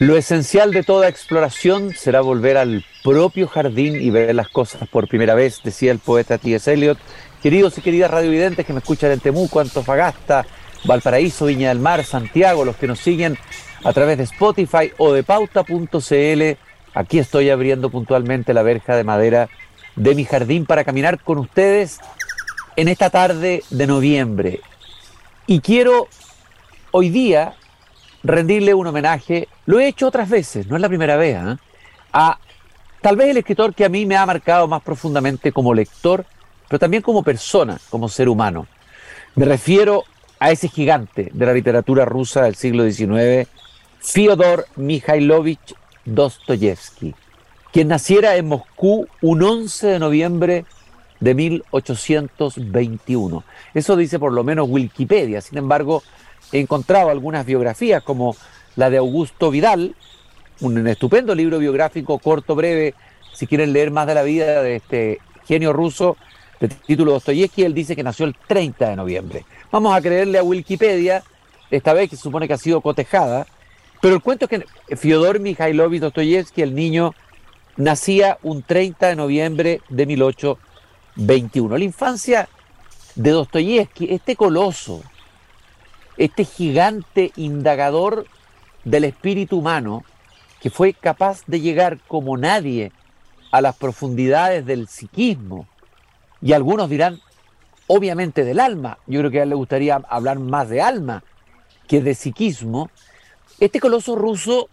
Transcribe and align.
Lo 0.00 0.16
esencial 0.16 0.72
de 0.72 0.82
toda 0.82 1.08
exploración 1.08 1.92
será 1.92 2.22
volver 2.22 2.56
al 2.56 2.82
propio 3.04 3.46
jardín 3.46 4.00
y 4.00 4.08
ver 4.08 4.34
las 4.34 4.48
cosas 4.48 4.88
por 4.88 5.06
primera 5.06 5.34
vez, 5.34 5.60
decía 5.62 5.92
el 5.92 5.98
poeta 5.98 6.38
T.S. 6.38 6.72
Eliot. 6.72 6.96
Queridos 7.42 7.76
y 7.76 7.82
queridas 7.82 8.10
radiovidentes 8.10 8.64
que 8.64 8.72
me 8.72 8.78
escuchan 8.78 9.12
en 9.12 9.20
Temuco, 9.20 9.60
Antofagasta, 9.60 10.46
Valparaíso, 10.86 11.44
Viña 11.44 11.68
del 11.68 11.80
Mar, 11.80 12.02
Santiago, 12.02 12.64
los 12.64 12.76
que 12.76 12.86
nos 12.86 12.98
siguen 12.98 13.36
a 13.84 13.92
través 13.92 14.16
de 14.16 14.24
Spotify 14.24 14.90
o 14.96 15.12
de 15.12 15.22
pauta.cl, 15.22 16.58
aquí 16.94 17.18
estoy 17.18 17.50
abriendo 17.50 17.90
puntualmente 17.90 18.54
la 18.54 18.62
verja 18.62 18.96
de 18.96 19.04
madera 19.04 19.50
de 19.96 20.14
mi 20.14 20.24
jardín 20.24 20.64
para 20.64 20.82
caminar 20.82 21.22
con 21.22 21.36
ustedes 21.36 22.00
en 22.76 22.88
esta 22.88 23.10
tarde 23.10 23.64
de 23.68 23.86
noviembre. 23.86 24.60
Y 25.46 25.60
quiero 25.60 26.08
hoy 26.90 27.10
día 27.10 27.54
rendirle 28.22 28.74
un 28.74 28.86
homenaje, 28.86 29.48
lo 29.66 29.80
he 29.80 29.88
hecho 29.88 30.08
otras 30.08 30.28
veces, 30.28 30.66
no 30.66 30.76
es 30.76 30.82
la 30.82 30.88
primera 30.88 31.16
vez, 31.16 31.36
¿eh? 31.36 31.56
a 32.12 32.38
tal 33.00 33.16
vez 33.16 33.28
el 33.28 33.38
escritor 33.38 33.74
que 33.74 33.84
a 33.84 33.88
mí 33.88 34.06
me 34.06 34.16
ha 34.16 34.26
marcado 34.26 34.68
más 34.68 34.82
profundamente 34.82 35.52
como 35.52 35.74
lector, 35.74 36.24
pero 36.68 36.78
también 36.78 37.02
como 37.02 37.22
persona, 37.22 37.78
como 37.88 38.08
ser 38.08 38.28
humano. 38.28 38.66
Me 39.34 39.44
refiero 39.44 40.04
a 40.38 40.50
ese 40.50 40.68
gigante 40.68 41.30
de 41.32 41.46
la 41.46 41.52
literatura 41.52 42.04
rusa 42.04 42.42
del 42.42 42.56
siglo 42.56 42.84
XIX, 42.84 43.48
Fyodor 44.00 44.66
Mikhailovich 44.76 45.74
Dostoyevsky, 46.04 47.14
quien 47.72 47.88
naciera 47.88 48.36
en 48.36 48.48
Moscú 48.48 49.06
un 49.20 49.42
11 49.42 49.86
de 49.86 49.98
noviembre 49.98 50.64
de 51.20 51.34
1821. 51.34 53.44
Eso 53.74 53.96
dice 53.96 54.18
por 54.18 54.32
lo 54.32 54.42
menos 54.42 54.68
Wikipedia. 54.68 55.40
Sin 55.40 55.58
embargo, 55.58 56.02
he 56.52 56.60
encontrado 56.60 57.10
algunas 57.10 57.46
biografías 57.46 58.02
como 58.02 58.36
la 58.76 58.90
de 58.90 58.98
Augusto 58.98 59.50
Vidal, 59.50 59.94
un 60.60 60.86
estupendo 60.86 61.34
libro 61.34 61.58
biográfico 61.58 62.18
corto, 62.18 62.54
breve, 62.54 62.94
si 63.32 63.46
quieren 63.46 63.72
leer 63.72 63.90
más 63.90 64.06
de 64.06 64.14
la 64.14 64.22
vida 64.22 64.62
de 64.62 64.76
este 64.76 65.20
genio 65.46 65.72
ruso 65.72 66.16
de 66.60 66.68
título 66.68 67.12
Dostoyevsky, 67.12 67.64
él 67.64 67.74
dice 67.74 67.96
que 67.96 68.02
nació 68.02 68.26
el 68.26 68.34
30 68.34 68.90
de 68.90 68.96
noviembre. 68.96 69.44
Vamos 69.70 69.96
a 69.96 70.00
creerle 70.00 70.38
a 70.38 70.42
Wikipedia, 70.42 71.22
esta 71.70 71.92
vez 71.94 72.10
que 72.10 72.16
se 72.16 72.22
supone 72.22 72.46
que 72.46 72.54
ha 72.54 72.58
sido 72.58 72.80
cotejada, 72.80 73.46
pero 74.00 74.14
el 74.14 74.22
cuento 74.22 74.46
es 74.46 74.50
que 74.50 74.96
Fyodor 74.96 75.40
Mikhailovich 75.40 76.00
Dostoyevsky, 76.00 76.62
el 76.62 76.74
niño, 76.74 77.14
nacía 77.76 78.38
un 78.42 78.62
30 78.62 79.08
de 79.08 79.16
noviembre 79.16 79.80
de 79.88 80.06
1821. 80.06 81.78
La 81.78 81.84
infancia 81.84 82.48
de 83.14 83.30
Dostoyevsky, 83.30 84.12
este 84.12 84.36
coloso, 84.36 85.02
este 86.20 86.44
gigante 86.44 87.32
indagador 87.36 88.26
del 88.84 89.04
espíritu 89.04 89.58
humano 89.58 90.04
que 90.60 90.68
fue 90.68 90.92
capaz 90.92 91.42
de 91.46 91.62
llegar 91.62 91.98
como 92.08 92.36
nadie 92.36 92.92
a 93.50 93.62
las 93.62 93.74
profundidades 93.74 94.66
del 94.66 94.86
psiquismo. 94.86 95.66
Y 96.42 96.52
algunos 96.52 96.90
dirán, 96.90 97.20
obviamente 97.86 98.44
del 98.44 98.60
alma. 98.60 98.98
Yo 99.06 99.20
creo 99.20 99.30
que 99.30 99.40
a 99.40 99.44
él 99.44 99.48
le 99.48 99.54
gustaría 99.54 99.96
hablar 100.10 100.38
más 100.38 100.68
de 100.68 100.82
alma 100.82 101.24
que 101.88 102.02
de 102.02 102.14
psiquismo. 102.14 102.90
Este 103.58 103.80
coloso 103.80 104.14
ruso 104.14 104.68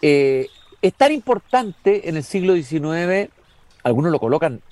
eh, 0.00 0.46
es 0.80 0.94
tan 0.94 1.10
importante 1.10 2.08
en 2.08 2.16
el 2.16 2.22
siglo 2.22 2.54
XIX, 2.54 3.32
algunos 3.82 4.12
lo 4.12 4.20
colocan 4.20 4.62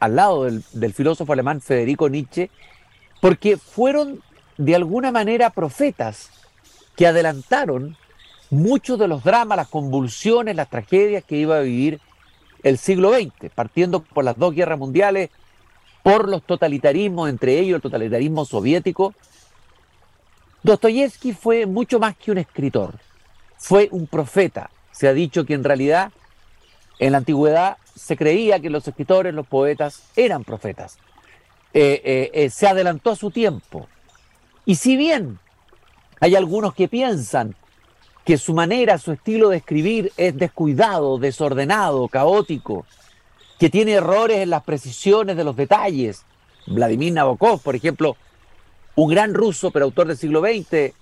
al 0.00 0.16
lado 0.16 0.42
del, 0.42 0.64
del 0.72 0.92
filósofo 0.92 1.32
alemán 1.32 1.60
Federico 1.60 2.08
Nietzsche, 2.08 2.50
porque 3.20 3.56
fueron 3.56 4.20
de 4.58 4.74
alguna 4.74 5.12
manera 5.12 5.50
profetas 5.50 6.30
que 6.96 7.06
adelantaron 7.06 7.96
muchos 8.50 8.98
de 8.98 9.08
los 9.08 9.22
dramas, 9.24 9.56
las 9.56 9.68
convulsiones, 9.68 10.56
las 10.56 10.70
tragedias 10.70 11.24
que 11.24 11.36
iba 11.36 11.58
a 11.58 11.60
vivir 11.60 12.00
el 12.62 12.78
siglo 12.78 13.12
XX, 13.12 13.50
partiendo 13.54 14.00
por 14.00 14.24
las 14.24 14.36
dos 14.36 14.54
guerras 14.54 14.78
mundiales, 14.78 15.30
por 16.02 16.28
los 16.28 16.42
totalitarismos, 16.42 17.28
entre 17.28 17.58
ellos 17.58 17.76
el 17.76 17.82
totalitarismo 17.82 18.44
soviético. 18.44 19.14
Dostoyevsky 20.62 21.32
fue 21.32 21.66
mucho 21.66 21.98
más 21.98 22.16
que 22.16 22.30
un 22.30 22.38
escritor, 22.38 22.94
fue 23.56 23.88
un 23.90 24.06
profeta. 24.06 24.70
Se 24.90 25.08
ha 25.08 25.12
dicho 25.12 25.44
que 25.44 25.54
en 25.54 25.64
realidad 25.64 26.12
en 26.98 27.12
la 27.12 27.18
antigüedad 27.18 27.76
se 27.94 28.16
creía 28.16 28.60
que 28.60 28.70
los 28.70 28.86
escritores, 28.86 29.34
los 29.34 29.46
poetas 29.46 30.04
eran 30.16 30.44
profetas. 30.44 30.98
Eh, 31.74 32.00
eh, 32.04 32.30
eh, 32.32 32.50
se 32.50 32.66
adelantó 32.66 33.10
a 33.10 33.16
su 33.16 33.30
tiempo. 33.30 33.88
Y 34.66 34.74
si 34.74 34.96
bien 34.96 35.38
hay 36.20 36.34
algunos 36.34 36.74
que 36.74 36.88
piensan 36.88 37.54
que 38.24 38.36
su 38.36 38.52
manera, 38.52 38.98
su 38.98 39.12
estilo 39.12 39.48
de 39.50 39.58
escribir 39.58 40.12
es 40.16 40.36
descuidado, 40.36 41.18
desordenado, 41.18 42.08
caótico, 42.08 42.84
que 43.60 43.70
tiene 43.70 43.92
errores 43.92 44.38
en 44.38 44.50
las 44.50 44.64
precisiones 44.64 45.36
de 45.36 45.44
los 45.44 45.54
detalles. 45.54 46.24
Vladimir 46.66 47.12
Nabokov, 47.12 47.62
por 47.62 47.76
ejemplo, 47.76 48.16
un 48.96 49.08
gran 49.08 49.32
ruso, 49.32 49.70
pero 49.70 49.84
autor 49.84 50.08
del 50.08 50.16
siglo 50.16 50.40
XX 50.40 50.92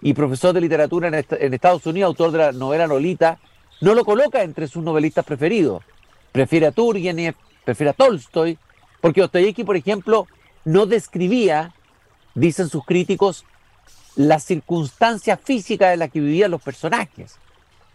y 0.00 0.14
profesor 0.14 0.54
de 0.54 0.62
literatura 0.62 1.08
en, 1.08 1.54
Estados 1.54 1.84
Unidos, 1.84 2.08
autor 2.08 2.32
de 2.32 2.38
la 2.38 2.52
novela 2.52 2.86
Nolita, 2.86 3.38
no 3.82 3.94
lo 3.94 4.06
coloca 4.06 4.42
entre 4.42 4.66
sus 4.66 4.82
novelistas 4.82 5.26
preferidos. 5.26 5.82
Prefiere 6.32 6.68
a 6.68 6.72
Turgenev, 6.72 7.34
prefiere 7.64 7.90
a 7.90 7.92
Tolstoy, 7.92 8.58
porque 9.02 9.20
Dostoyevsky, 9.20 9.64
por 9.64 9.76
ejemplo, 9.76 10.26
no 10.64 10.86
describía 10.86 11.74
dicen 12.34 12.68
sus 12.68 12.84
críticos, 12.84 13.44
las 14.16 14.44
circunstancias 14.44 15.38
físicas 15.42 15.92
en 15.92 16.00
las 16.00 16.10
que 16.10 16.20
vivían 16.20 16.50
los 16.50 16.62
personajes. 16.62 17.36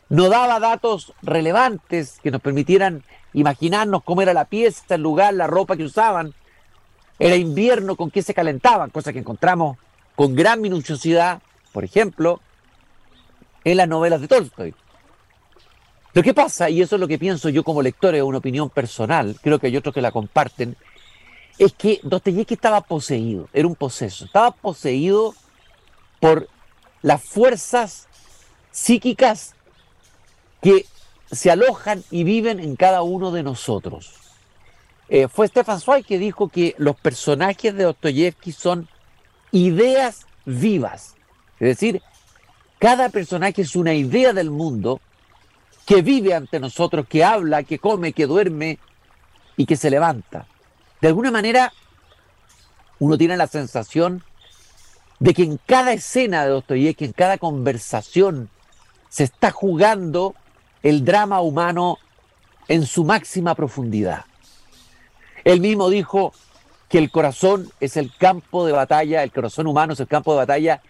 No 0.10 0.30
daba 0.30 0.60
datos 0.60 1.14
relevantes 1.22 2.20
que 2.24 2.32
nos 2.32 2.42
permitieran 2.42 3.04
imaginarnos 3.34 4.04
cómo 4.04 4.22
era 4.22 4.34
la 4.34 4.46
pieza, 4.46 4.96
el 4.96 5.02
lugar, 5.02 5.34
la 5.34 5.48
ropa 5.48 5.76
que 5.76 5.84
usaban. 5.84 6.34
Era 7.20 7.36
invierno, 7.36 7.96
con 7.96 8.12
qué 8.12 8.22
se 8.22 8.34
calentaban, 8.34 8.90
cosa 8.90 9.12
que 9.12 9.20
encontramos 9.20 9.78
con 10.16 10.36
gran 10.36 10.62
minuciosidad, 10.62 11.42
por 11.72 11.84
ejemplo, 11.84 12.42
en 13.64 13.78
las 13.78 13.88
novelas 13.88 14.22
de 14.22 14.28
Tolstoy. 14.28 14.74
Lo 16.14 16.24
que 16.24 16.34
pasa, 16.34 16.70
y 16.70 16.82
eso 16.82 16.96
es 16.96 17.00
lo 17.00 17.08
que 17.08 17.20
pienso 17.20 17.50
yo 17.50 17.64
como 17.64 17.84
lector, 17.84 18.16
es 18.16 18.24
una 18.24 18.40
opinión 18.40 18.70
personal, 18.70 19.38
creo 19.42 19.60
que 19.60 19.68
hay 19.68 19.78
otros 19.78 19.94
que 19.94 20.02
la 20.02 20.12
comparten, 20.12 20.76
es 21.58 21.74
que 21.74 22.00
Dostoyevsky 22.04 22.54
estaba 22.54 22.82
poseído, 22.82 23.50
era 23.54 23.68
un 23.68 23.76
poseso, 23.76 24.26
estaba 24.26 24.52
poseído 24.52 25.34
por 26.20 26.48
las 27.02 27.24
fuerzas 27.24 28.08
psíquicas 28.72 29.56
que 30.62 30.86
se 31.32 31.52
alojan 31.52 32.04
y 32.12 32.24
viven 32.24 32.60
en 32.60 32.76
cada 32.76 33.02
uno 33.02 33.32
de 33.32 33.44
nosotros. 33.44 34.14
Eh, 35.10 35.28
fue 35.28 35.48
Stefan 35.48 35.80
Zweig 35.80 36.06
que 36.06 36.20
dijo 36.20 36.50
que 36.50 36.76
los 36.78 36.96
personajes 36.96 37.74
de 37.76 37.86
Dostoyevsky 37.86 38.52
son 38.52 38.88
ideas 39.52 40.26
vivas, 40.46 41.16
es 41.60 41.68
decir, 41.70 42.02
cada 42.78 43.10
personaje 43.10 43.64
es 43.64 43.76
una 43.76 43.94
idea 43.94 44.34
del 44.34 44.52
mundo 44.52 45.02
que 45.86 46.04
vive 46.04 46.36
ante 46.36 46.60
nosotros, 46.60 47.08
que 47.08 47.24
habla, 47.24 47.64
que 47.64 47.80
come, 47.80 48.14
que 48.14 48.28
duerme 48.28 48.78
y 49.56 49.66
que 49.66 49.76
se 49.76 49.90
levanta 49.90 50.46
de 51.02 51.08
alguna 51.08 51.32
manera 51.32 51.74
uno 53.00 53.18
tiene 53.18 53.38
la 53.38 53.48
sensación 53.48 54.24
de 55.20 55.34
que 55.34 55.44
en 55.44 55.60
cada 55.66 55.94
escena 55.94 56.44
de 56.44 56.52
Dostoyevsky, 56.52 57.06
en 57.06 57.14
cada 57.14 57.38
conversación, 57.38 58.50
se 59.10 59.24
está 59.24 59.52
jugando 59.52 60.36
el 60.84 61.06
drama 61.06 61.42
humano 61.42 61.98
en 62.68 62.86
su 62.86 63.04
máxima 63.04 63.56
profundidad. 63.56 64.26
Él 65.44 65.62
mismo 65.62 65.90
dijo 65.90 66.34
que 66.90 66.98
el 66.98 67.12
corazón 67.12 67.72
es 67.80 67.98
el 67.98 68.16
campo 68.16 68.66
de 68.66 68.74
batalla, 68.74 69.24
el 69.24 69.32
corazón 69.32 69.68
humano 69.68 69.94
es 69.94 70.00
el 70.00 70.08
campo 70.08 70.34
de 70.34 70.40
batalla 70.40 70.82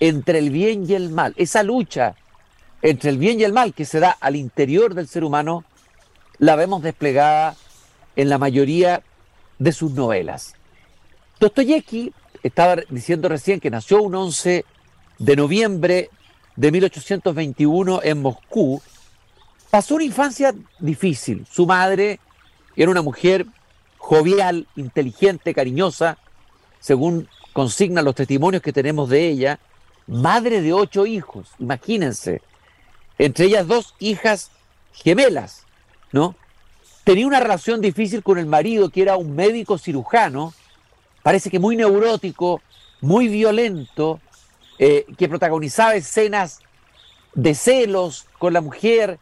entre 0.00 0.38
el 0.38 0.50
bien 0.50 0.88
y 0.88 0.94
el 0.94 1.10
mal. 1.10 1.34
Esa 1.36 1.62
lucha 1.62 2.14
entre 2.82 3.10
el 3.10 3.18
bien 3.18 3.40
y 3.40 3.44
el 3.44 3.52
mal 3.52 3.72
que 3.72 3.84
se 3.86 3.98
da 3.98 4.10
al 4.20 4.36
interior 4.36 4.94
del 4.94 5.08
ser 5.08 5.24
humano, 5.24 5.64
la 6.38 6.54
vemos 6.54 6.82
desplegada 6.82 7.56
en 8.14 8.28
la 8.28 8.36
mayoría 8.36 9.02
de 9.58 9.72
sus 9.72 9.92
novelas. 9.92 10.54
Dostoyevsky 11.40 12.12
estaba 12.42 12.76
diciendo 12.88 13.28
recién 13.28 13.60
que 13.60 13.70
nació 13.70 14.02
un 14.02 14.14
11 14.14 14.64
de 15.18 15.36
noviembre 15.36 16.10
de 16.56 16.70
1821 16.70 18.00
en 18.02 18.22
Moscú. 18.22 18.82
Pasó 19.70 19.96
una 19.96 20.04
infancia 20.04 20.54
difícil. 20.78 21.46
Su 21.50 21.66
madre 21.66 22.20
era 22.76 22.90
una 22.90 23.02
mujer 23.02 23.46
jovial, 23.98 24.66
inteligente, 24.76 25.54
cariñosa, 25.54 26.18
según 26.80 27.28
consignan 27.54 28.04
los 28.04 28.14
testimonios 28.14 28.62
que 28.62 28.72
tenemos 28.72 29.08
de 29.08 29.28
ella, 29.28 29.58
madre 30.06 30.60
de 30.60 30.72
ocho 30.72 31.06
hijos, 31.06 31.48
imagínense, 31.58 32.42
entre 33.16 33.46
ellas 33.46 33.66
dos 33.66 33.94
hijas 33.98 34.50
gemelas, 34.92 35.64
¿no? 36.12 36.34
Tenía 37.04 37.26
una 37.26 37.40
relación 37.40 37.82
difícil 37.82 38.22
con 38.22 38.38
el 38.38 38.46
marido, 38.46 38.88
que 38.88 39.02
era 39.02 39.16
un 39.16 39.36
médico 39.36 39.76
cirujano, 39.76 40.54
parece 41.22 41.50
que 41.50 41.58
muy 41.58 41.76
neurótico, 41.76 42.62
muy 43.02 43.28
violento, 43.28 44.20
eh, 44.78 45.04
que 45.18 45.28
protagonizaba 45.28 45.94
escenas 45.94 46.60
de 47.34 47.54
celos 47.54 48.26
con 48.38 48.54
la 48.54 48.62
mujer, 48.62 49.18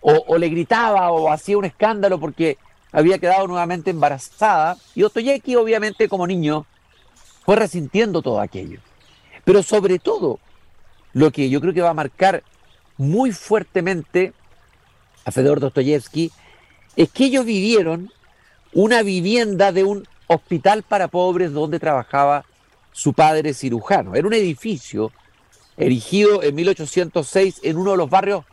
o, 0.00 0.38
le 0.38 0.48
gritaba 0.48 1.10
o 1.10 1.30
hacía 1.30 1.58
un 1.58 1.64
escándalo 1.64 2.20
porque 2.20 2.56
había 2.92 3.18
quedado 3.18 3.46
nuevamente 3.46 3.90
embarazada. 3.90 4.76
Y 4.94 5.02
Dostoyevsky, 5.02 5.56
obviamente, 5.56 6.08
como 6.08 6.26
niño, 6.26 6.66
fue 7.44 7.56
resintiendo 7.56 8.22
todo 8.22 8.40
aquello. 8.40 8.80
Pero 9.44 9.62
sobre 9.62 9.98
todo, 9.98 10.38
lo 11.12 11.30
que 11.30 11.50
yo 11.50 11.60
creo 11.60 11.74
que 11.74 11.82
va 11.82 11.90
a 11.90 11.94
marcar 11.94 12.42
muy 12.96 13.32
fuertemente 13.32 14.32
a 15.24 15.32
Fedor 15.32 15.60
Dostoyevsky 15.60 16.30
es 16.98 17.10
que 17.10 17.26
ellos 17.26 17.44
vivieron 17.44 18.10
una 18.72 19.04
vivienda 19.04 19.70
de 19.70 19.84
un 19.84 20.06
hospital 20.26 20.82
para 20.82 21.06
pobres 21.06 21.52
donde 21.52 21.78
trabajaba 21.78 22.44
su 22.90 23.12
padre 23.12 23.54
cirujano. 23.54 24.16
Era 24.16 24.26
un 24.26 24.34
edificio 24.34 25.12
erigido 25.76 26.42
en 26.42 26.56
1806 26.56 27.60
en 27.62 27.76
uno 27.76 27.92
de 27.92 27.98
los 27.98 28.10
barrios 28.10 28.44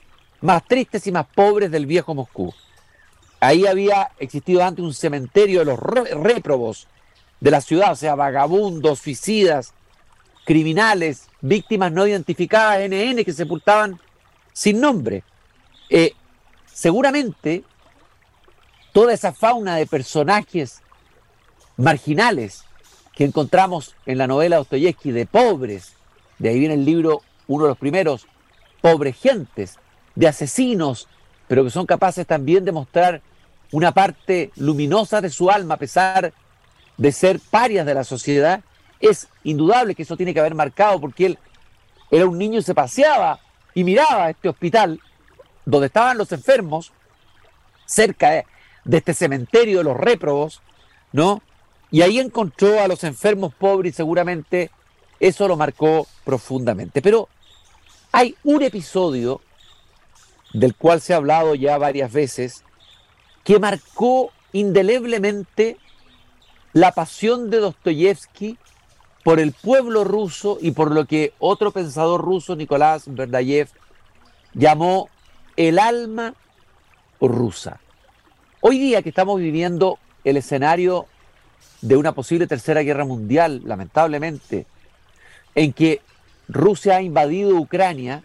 más 0.42 0.64
tristes 0.68 1.08
y 1.08 1.12
más 1.12 1.26
pobres 1.26 1.72
del 1.72 1.88
viejo 1.88 2.14
Moscú. 2.14 2.54
Ahí 3.40 3.66
había 3.66 4.12
existido 4.20 4.64
antes 4.64 4.86
un 4.86 4.94
cementerio 4.94 5.62
de 5.62 5.66
los 5.66 5.80
réprobos 5.80 6.88
de 7.40 7.50
la 7.50 7.62
ciudad, 7.62 7.94
o 7.94 7.96
sea, 7.96 8.14
vagabundos, 8.14 9.00
suicidas, 9.00 9.74
criminales, 10.46 11.30
víctimas 11.42 11.92
no 11.92 12.06
identificadas, 12.06 12.88
NN, 12.88 13.26
que 13.26 13.34
sepultaban 13.34 14.00
sin 14.54 14.80
nombre. 14.80 15.24
Eh, 15.90 16.12
seguramente 16.72 17.64
toda 18.96 19.12
esa 19.12 19.34
fauna 19.34 19.76
de 19.76 19.86
personajes 19.86 20.82
marginales 21.76 22.64
que 23.14 23.26
encontramos 23.26 23.94
en 24.06 24.18
la 24.18 24.26
novela 24.26 24.56
Dostoyevsky 24.56 25.12
de 25.12 25.26
pobres, 25.26 25.96
de 26.40 26.48
ahí 26.48 26.60
viene 26.60 26.76
el 26.76 26.86
libro, 26.86 27.22
uno 27.48 27.66
de 27.66 27.72
los 27.72 27.78
primeros, 27.78 28.26
pobres 28.80 29.18
gentes, 29.18 29.80
de 30.16 30.30
asesinos, 30.30 31.10
pero 31.50 31.66
que 31.66 31.72
son 31.72 31.86
capaces 31.86 32.26
también 32.26 32.64
de 32.64 32.72
mostrar 32.72 33.22
una 33.74 33.92
parte 33.92 34.52
luminosa 34.56 35.20
de 35.20 35.30
su 35.30 35.52
alma 35.52 35.74
a 35.74 35.80
pesar 35.80 36.32
de 36.96 37.12
ser 37.12 37.42
parias 37.52 37.86
de 37.86 37.96
la 37.96 38.06
sociedad, 38.06 38.64
es 39.02 39.28
indudable 39.44 39.94
que 39.94 40.04
eso 40.04 40.16
tiene 40.16 40.34
que 40.34 40.40
haber 40.40 40.56
marcado 40.56 41.02
porque 41.02 41.26
él 41.26 41.40
era 42.12 42.26
un 42.28 42.38
niño 42.38 42.60
y 42.60 42.64
se 42.64 42.74
paseaba 42.74 43.42
y 43.74 43.84
miraba 43.84 44.30
este 44.30 44.48
hospital 44.48 45.02
donde 45.66 45.88
estaban 45.88 46.18
los 46.18 46.32
enfermos, 46.32 46.94
cerca 47.86 48.30
de, 48.30 48.46
de 48.86 48.98
este 48.98 49.14
cementerio 49.14 49.80
de 49.80 49.84
los 49.84 49.98
réprobos, 49.98 50.62
¿no? 51.12 51.42
Y 51.92 52.02
ahí 52.02 52.20
encontró 52.20 52.80
a 52.80 52.88
los 52.88 53.04
enfermos 53.04 53.54
pobres 53.54 53.94
y 53.94 53.96
seguramente 53.96 54.72
eso 55.20 55.48
lo 55.48 55.58
marcó 55.58 56.08
profundamente. 56.24 57.02
Pero 57.02 57.28
hay 58.12 58.36
un 58.44 58.64
episodio 58.64 59.42
del 60.54 60.76
cual 60.76 61.02
se 61.02 61.14
ha 61.14 61.18
hablado 61.18 61.56
ya 61.56 61.78
varias 61.78 62.12
veces, 62.12 62.64
que 63.44 63.60
marcó 63.60 64.32
indeleblemente 64.54 65.78
la 66.74 66.92
pasión 66.94 67.50
de 67.50 67.60
Dostoyevsky 67.60 68.58
por 69.24 69.40
el 69.40 69.52
pueblo 69.52 70.04
ruso 70.04 70.58
y 70.62 70.72
por 70.72 70.92
lo 70.92 71.06
que 71.06 71.34
otro 71.40 71.72
pensador 71.72 72.22
ruso, 72.22 72.56
Nicolás 72.56 73.04
Verdayev, 73.08 73.70
llamó 74.54 75.10
el 75.58 75.80
alma 75.80 76.36
rusa. 77.20 77.80
Hoy 78.68 78.80
día 78.80 79.04
que 79.04 79.10
estamos 79.10 79.40
viviendo 79.40 80.00
el 80.24 80.38
escenario 80.38 81.06
de 81.82 81.98
una 81.98 82.14
posible 82.14 82.48
tercera 82.48 82.82
guerra 82.82 83.06
mundial, 83.06 83.62
lamentablemente, 83.64 84.66
en 85.54 85.72
que 85.72 86.02
Rusia 86.48 86.96
ha 86.96 87.02
invadido 87.04 87.58
Ucrania, 87.58 88.24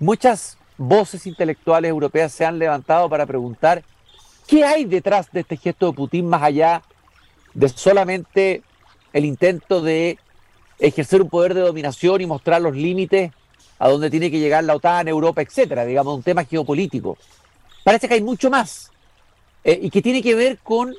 muchas 0.00 0.58
voces 0.76 1.24
intelectuales 1.24 1.88
europeas 1.88 2.32
se 2.32 2.44
han 2.44 2.58
levantado 2.58 3.08
para 3.08 3.26
preguntar 3.26 3.84
qué 4.48 4.64
hay 4.64 4.86
detrás 4.86 5.30
de 5.30 5.42
este 5.42 5.56
gesto 5.56 5.86
de 5.86 5.92
Putin 5.92 6.26
más 6.26 6.42
allá 6.42 6.82
de 7.54 7.68
solamente 7.68 8.64
el 9.12 9.24
intento 9.24 9.80
de 9.80 10.18
ejercer 10.80 11.22
un 11.22 11.28
poder 11.28 11.54
de 11.54 11.60
dominación 11.60 12.20
y 12.20 12.26
mostrar 12.26 12.60
los 12.60 12.74
límites 12.74 13.30
a 13.78 13.88
donde 13.88 14.10
tiene 14.10 14.32
que 14.32 14.40
llegar 14.40 14.64
la 14.64 14.74
OTAN, 14.74 15.06
Europa, 15.06 15.42
etcétera, 15.42 15.84
digamos, 15.84 16.16
un 16.16 16.24
tema 16.24 16.44
geopolítico. 16.44 17.16
Parece 17.84 18.08
que 18.08 18.14
hay 18.14 18.20
mucho 18.20 18.50
más 18.50 18.90
eh, 19.64 19.78
y 19.82 19.90
que 19.90 20.02
tiene 20.02 20.22
que 20.22 20.34
ver 20.34 20.58
con 20.58 20.94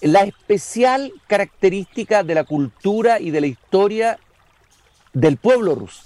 la 0.00 0.22
especial 0.24 1.12
característica 1.26 2.22
de 2.22 2.34
la 2.34 2.44
cultura 2.44 3.20
y 3.20 3.30
de 3.30 3.40
la 3.40 3.46
historia 3.46 4.18
del 5.12 5.36
pueblo 5.36 5.74
ruso. 5.74 6.02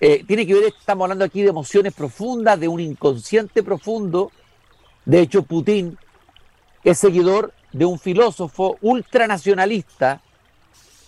Eh, 0.00 0.24
tiene 0.26 0.46
que 0.46 0.54
ver, 0.54 0.64
estamos 0.64 1.04
hablando 1.04 1.24
aquí 1.24 1.42
de 1.42 1.50
emociones 1.50 1.92
profundas, 1.92 2.58
de 2.58 2.68
un 2.68 2.80
inconsciente 2.80 3.62
profundo. 3.62 4.32
De 5.04 5.20
hecho, 5.20 5.42
Putin 5.42 5.98
es 6.84 6.98
seguidor 6.98 7.52
de 7.72 7.84
un 7.84 7.98
filósofo 7.98 8.78
ultranacionalista, 8.80 10.20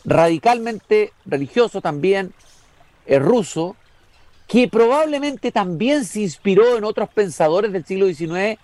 radicalmente 0.05 1.13
religioso 1.25 1.81
también, 1.81 2.33
es 3.07 3.21
ruso, 3.21 3.77
que 4.47 4.69
probablemente 4.69 5.51
también 5.53 6.05
se 6.05 6.21
inspiró 6.21 6.77
en 6.77 6.85
otros 6.85 7.09
pensadores 7.09 7.73
del 7.73 7.85
siglo 7.85 8.07
XIX 8.07 8.59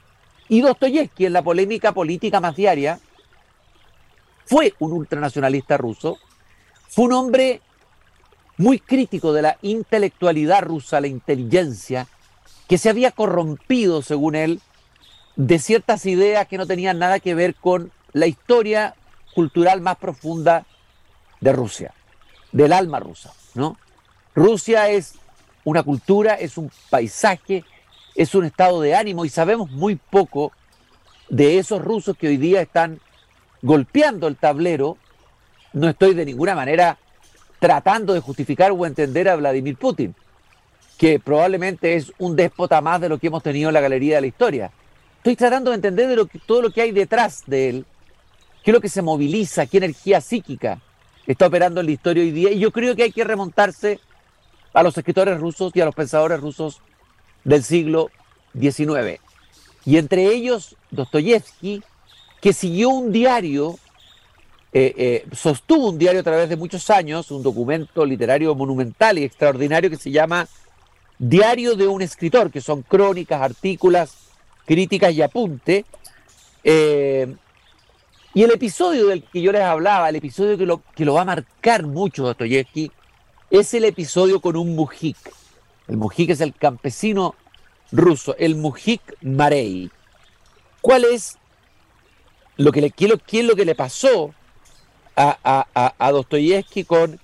y 0.50 0.62
Dostoyevsky 0.62 1.26
en 1.26 1.32
la 1.32 1.42
polémica 1.42 1.92
política 1.92 2.40
más 2.40 2.56
diaria, 2.56 2.98
fue 4.44 4.74
un 4.80 4.92
ultranacionalista 4.92 5.76
ruso, 5.76 6.18
fue 6.88 7.04
un 7.04 7.12
hombre 7.12 7.60
muy 8.56 8.80
crítico 8.80 9.32
de 9.32 9.42
la 9.42 9.58
intelectualidad 9.62 10.62
rusa, 10.62 11.00
la 11.00 11.06
inteligencia, 11.06 12.08
que 12.68 12.78
se 12.78 12.90
había 12.90 13.12
corrompido, 13.12 14.02
según 14.02 14.34
él, 14.34 14.60
de 15.36 15.60
ciertas 15.60 16.04
ideas 16.04 16.48
que 16.48 16.58
no 16.58 16.66
tenían 16.66 16.98
nada 16.98 17.20
que 17.20 17.36
ver 17.36 17.54
con 17.54 17.92
la 18.12 18.26
historia 18.26 18.96
cultural 19.36 19.80
más 19.80 19.98
profunda 19.98 20.66
de 21.40 21.52
Rusia, 21.52 21.94
del 22.50 22.72
alma 22.72 22.98
rusa, 22.98 23.32
¿no? 23.54 23.76
Rusia 24.34 24.88
es 24.88 25.14
una 25.62 25.84
cultura, 25.84 26.34
es 26.34 26.58
un 26.58 26.72
paisaje, 26.90 27.64
es 28.14 28.34
un 28.34 28.44
estado 28.44 28.80
de 28.80 28.94
ánimo 28.94 29.24
y 29.24 29.28
sabemos 29.28 29.70
muy 29.70 29.96
poco 29.96 30.52
de 31.28 31.58
esos 31.58 31.82
rusos 31.82 32.16
que 32.16 32.28
hoy 32.28 32.36
día 32.36 32.60
están 32.60 33.00
golpeando 33.62 34.26
el 34.26 34.36
tablero, 34.36 34.96
no 35.72 35.88
estoy 35.88 36.14
de 36.14 36.24
ninguna 36.24 36.54
manera 36.54 36.98
tratando 37.58 38.14
de 38.14 38.20
justificar 38.20 38.72
o 38.72 38.86
entender 38.86 39.28
a 39.28 39.36
Vladimir 39.36 39.76
Putin, 39.76 40.14
que 40.98 41.20
probablemente 41.20 41.94
es 41.94 42.12
un 42.18 42.34
déspota 42.34 42.80
más 42.80 43.00
de 43.00 43.08
lo 43.08 43.18
que 43.18 43.28
hemos 43.28 43.42
tenido 43.42 43.68
en 43.68 43.74
la 43.74 43.80
galería 43.80 44.16
de 44.16 44.20
la 44.22 44.26
historia. 44.26 44.70
Estoy 45.18 45.36
tratando 45.36 45.70
de 45.70 45.76
entender 45.76 46.18
todo 46.46 46.62
lo 46.62 46.70
que 46.70 46.82
hay 46.82 46.92
detrás 46.92 47.44
de 47.46 47.68
él, 47.68 47.86
qué 48.64 48.70
es 48.70 48.74
lo 48.74 48.80
que 48.80 48.88
se 48.88 49.02
moviliza, 49.02 49.66
qué 49.66 49.78
energía 49.78 50.20
psíquica 50.20 50.80
está 51.26 51.46
operando 51.46 51.80
en 51.80 51.86
la 51.86 51.92
historia 51.92 52.22
hoy 52.22 52.30
día. 52.30 52.50
Y 52.50 52.58
yo 52.58 52.72
creo 52.72 52.96
que 52.96 53.04
hay 53.04 53.12
que 53.12 53.24
remontarse 53.24 54.00
a 54.72 54.82
los 54.82 54.96
escritores 54.96 55.38
rusos 55.38 55.72
y 55.74 55.80
a 55.80 55.84
los 55.84 55.94
pensadores 55.94 56.40
rusos 56.40 56.80
del 57.44 57.62
siglo 57.62 58.10
XIX. 58.58 59.20
Y 59.84 59.96
entre 59.96 60.26
ellos 60.26 60.76
Dostoyevsky, 60.90 61.82
que 62.40 62.52
siguió 62.52 62.90
un 62.90 63.12
diario, 63.12 63.78
eh, 64.72 64.94
eh, 64.96 65.26
sostuvo 65.32 65.88
un 65.90 65.98
diario 65.98 66.20
a 66.20 66.24
través 66.24 66.48
de 66.48 66.56
muchos 66.56 66.90
años, 66.90 67.30
un 67.30 67.42
documento 67.42 68.04
literario 68.04 68.54
monumental 68.54 69.18
y 69.18 69.24
extraordinario 69.24 69.90
que 69.90 69.96
se 69.96 70.10
llama 70.10 70.48
Diario 71.18 71.76
de 71.76 71.86
un 71.86 72.00
escritor, 72.02 72.50
que 72.50 72.60
son 72.60 72.82
crónicas, 72.82 73.42
artículos, 73.42 74.14
críticas 74.64 75.12
y 75.12 75.22
apunte. 75.22 75.84
Eh, 76.64 77.34
y 78.32 78.42
el 78.42 78.50
episodio 78.52 79.08
del 79.08 79.24
que 79.24 79.42
yo 79.42 79.50
les 79.52 79.62
hablaba, 79.62 80.08
el 80.08 80.16
episodio 80.16 80.56
que 80.56 80.64
lo, 80.64 80.82
que 80.94 81.04
lo 81.04 81.14
va 81.14 81.22
a 81.22 81.24
marcar 81.26 81.84
mucho 81.84 82.22
Dostoyevsky, 82.22 82.90
es 83.50 83.74
el 83.74 83.84
episodio 83.84 84.40
con 84.40 84.56
un 84.56 84.76
mujik. 84.76 85.18
El 85.90 85.96
mujik 85.96 86.30
es 86.30 86.40
el 86.40 86.54
campesino 86.54 87.34
ruso, 87.90 88.36
el 88.38 88.54
mujik 88.54 89.02
Marei. 89.20 89.90
¿Cuál 90.80 91.04
es 91.04 91.36
lo 92.56 92.72
que 92.72 92.80
le, 92.80 92.90
qué, 92.90 93.06
es 93.06 93.44
lo 93.44 93.56
que 93.56 93.64
le 93.64 93.74
pasó 93.74 94.34
a, 95.16 95.94
a, 95.98 96.12
Dostoyevsky 96.12 96.84
con 96.84 97.18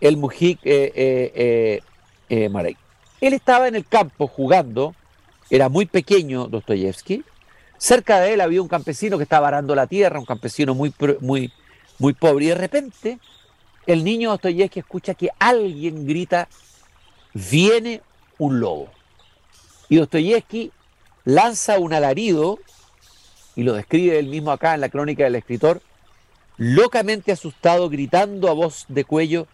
el 0.00 0.16
Mujik 0.16 0.60
eh, 0.64 0.92
eh, 0.94 1.80
eh, 2.28 2.48
Marek. 2.48 2.76
Él 3.20 3.32
estaba 3.32 3.68
en 3.68 3.74
el 3.74 3.84
campo 3.86 4.28
jugando, 4.28 4.94
era 5.50 5.68
muy 5.68 5.86
pequeño 5.86 6.46
Dostoyevsky, 6.46 7.24
cerca 7.76 8.20
de 8.20 8.34
él 8.34 8.40
había 8.40 8.62
un 8.62 8.68
campesino 8.68 9.16
que 9.16 9.24
estaba 9.24 9.48
arando 9.48 9.74
la 9.74 9.86
tierra, 9.86 10.18
un 10.18 10.26
campesino 10.26 10.74
muy, 10.74 10.94
muy, 11.20 11.52
muy 11.98 12.12
pobre, 12.12 12.46
y 12.46 12.48
de 12.48 12.54
repente 12.54 13.18
el 13.86 14.04
niño 14.04 14.30
Dostoyevsky 14.30 14.80
escucha 14.80 15.14
que 15.14 15.30
alguien 15.38 16.06
grita, 16.06 16.48
viene 17.34 18.02
un 18.38 18.60
lobo. 18.60 18.90
Y 19.88 19.96
Dostoyevsky 19.96 20.72
lanza 21.24 21.78
un 21.78 21.92
alarido 21.92 22.58
y 23.58 23.64
lo 23.64 23.72
describe 23.72 24.18
él 24.18 24.28
mismo 24.28 24.52
acá 24.52 24.74
en 24.74 24.80
la 24.80 24.88
crónica 24.88 25.24
del 25.24 25.34
escritor, 25.34 25.82
locamente 26.58 27.32
asustado, 27.32 27.88
gritando 27.88 28.48
a 28.48 28.52
voz 28.52 28.84
de 28.88 29.04
cuello, 29.04 29.48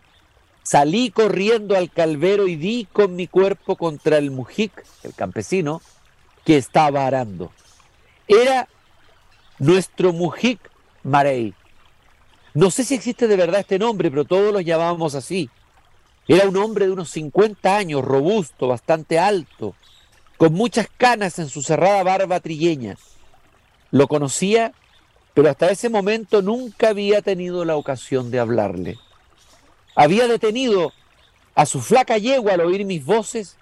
salí 0.63 1.11
corriendo 1.11 1.75
al 1.75 1.91
calvero 1.91 2.47
y 2.47 2.57
di 2.57 2.87
con 2.93 3.17
mi 3.17 3.27
cuerpo 3.27 3.77
contra 3.77 4.19
el 4.19 4.31
mujik, 4.31 4.85
el 5.05 5.15
campesino, 5.15 5.81
que 6.45 6.59
estaba 6.59 7.07
arando. 7.07 7.51
Era 8.29 8.69
nuestro 9.59 10.13
mujik 10.13 10.61
Marei. 11.03 11.55
No 12.53 12.71
sé 12.71 12.85
si 12.85 12.95
existe 12.95 13.27
de 13.27 13.37
verdad 13.37 13.61
este 13.61 13.79
nombre, 13.79 14.11
pero 14.11 14.27
todos 14.27 14.53
lo 14.53 14.61
llamábamos 14.61 15.15
así. 15.15 15.49
Era 16.27 16.49
un 16.49 16.57
hombre 16.57 16.87
de 16.87 16.93
unos 16.93 17.11
50 17.11 17.77
años, 17.77 18.05
robusto, 18.05 18.69
bastante 18.69 19.19
alto, 19.19 19.75
con 20.39 20.55
muchas 20.55 20.89
canas 20.97 21.39
en 21.39 21.49
su 21.49 21.63
cerrada 21.63 22.03
barba 22.03 22.41
trigueña. 22.41 22.97
Lo 23.91 24.09
conocía, 24.09 24.73
pero 25.35 25.51
hasta 25.51 25.71
ese 25.71 25.91
momento 25.91 26.41
nunca 26.41 26.89
había 26.89 27.21
tenido 27.21 27.65
la 27.65 27.77
ocasión 27.77 28.31
de 28.31 28.41
hablarle. 28.41 28.99
Había 29.95 30.27
detenido 30.27 30.93
a 31.55 31.67
su 31.67 31.81
flaca 31.81 32.17
yegua 32.19 32.55
al 32.55 32.63
oír 32.63 32.85
mis 32.85 33.05
voces, 33.05 33.57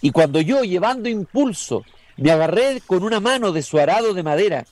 y 0.00 0.10
cuando 0.10 0.40
yo, 0.40 0.64
llevando 0.64 1.08
impulso, 1.08 1.84
me 2.16 2.30
agarré 2.30 2.80
con 2.86 3.04
una 3.04 3.20
mano 3.20 3.52
de 3.52 3.62
su 3.62 3.78
arado 3.78 4.14
de 4.14 4.22
madera 4.22 4.66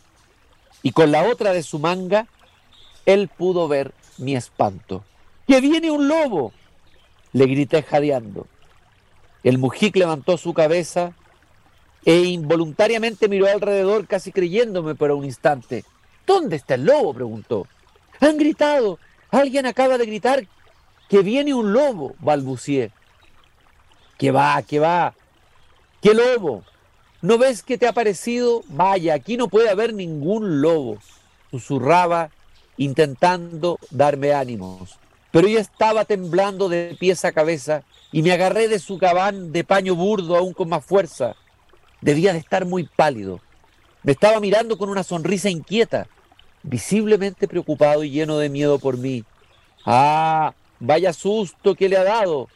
y 0.83 0.93
con 0.93 1.11
la 1.12 1.25
otra 1.25 1.52
de 1.52 1.62
su 1.62 1.79
manga, 1.79 2.26
él 3.07 3.29
pudo 3.29 3.69
ver 3.69 3.95
mi 4.19 4.37
espanto. 4.37 5.05
¡Que 5.47 5.61
viene 5.61 5.91
un 5.91 6.09
lobo! 6.09 6.52
Le 7.33 7.47
grité 7.47 7.83
jadeando. 7.83 8.47
El 9.43 9.59
mujic 9.59 9.97
levantó 9.97 10.37
su 10.37 10.55
cabeza 10.55 11.15
e 12.05 12.23
involuntariamente 12.25 13.29
miró 13.29 13.47
alrededor, 13.47 14.07
casi 14.07 14.33
creyéndome 14.33 14.95
por 14.95 15.11
un 15.11 15.25
instante. 15.25 15.85
¿Dónde 16.27 16.57
está 16.57 16.75
el 16.75 16.85
lobo? 16.85 17.15
preguntó. 17.15 17.67
Han 18.21 18.39
gritado. 18.39 18.99
Alguien 19.31 19.67
acaba 19.67 19.99
de 19.99 20.07
gritar 20.07 20.47
que 21.09 21.23
viene 21.23 21.55
un 21.55 21.73
lobo, 21.73 22.15
balbucié. 22.21 22.93
¿Qué 24.19 24.31
va? 24.31 24.62
¿Qué 24.62 24.79
va? 24.79 25.15
¿Qué 26.01 26.15
lobo? 26.15 26.65
¿No 27.23 27.39
ves 27.39 27.62
que 27.62 27.79
te 27.79 27.87
ha 27.87 27.93
parecido? 27.93 28.62
Vaya, 28.69 29.15
aquí 29.15 29.37
no 29.37 29.49
puede 29.49 29.71
haber 29.71 29.95
ningún 29.95 30.61
lobo, 30.61 30.99
susurraba 31.51 32.31
intentando 32.77 33.79
darme 33.91 34.33
ánimos. 34.33 34.99
Pero 35.33 35.49
yo 35.49 35.59
estaba 35.59 36.05
temblando 36.05 36.69
de 36.69 36.97
pies 37.01 37.25
a 37.25 37.33
cabeza 37.33 37.83
y 38.12 38.23
me 38.23 38.33
agarré 38.33 38.69
de 38.69 38.79
su 38.79 38.99
gabán 38.99 39.51
de 39.51 39.65
paño 39.65 39.97
burdo 39.97 40.37
aún 40.37 40.53
con 40.53 40.69
más 40.69 40.85
fuerza. 40.85 41.35
Debía 42.03 42.35
de 42.35 42.39
estar 42.39 42.67
muy 42.67 42.85
pálido. 42.85 43.41
Me 44.03 44.12
estaba 44.12 44.41
mirando 44.41 44.77
con 44.77 44.91
una 44.91 45.03
sonrisa 45.03 45.49
inquieta, 45.49 46.07
visiblemente 46.62 47.49
preocupado 47.49 48.05
y 48.05 48.11
lleno 48.11 48.37
de 48.39 48.51
miedo 48.51 48.79
por 48.79 48.99
mí. 48.99 49.25
Ah, 49.87 50.53
vaya 50.79 51.12
susto 51.15 51.75
que 51.75 51.89
le 51.89 51.97
ha 51.97 52.05
dado, 52.05 52.49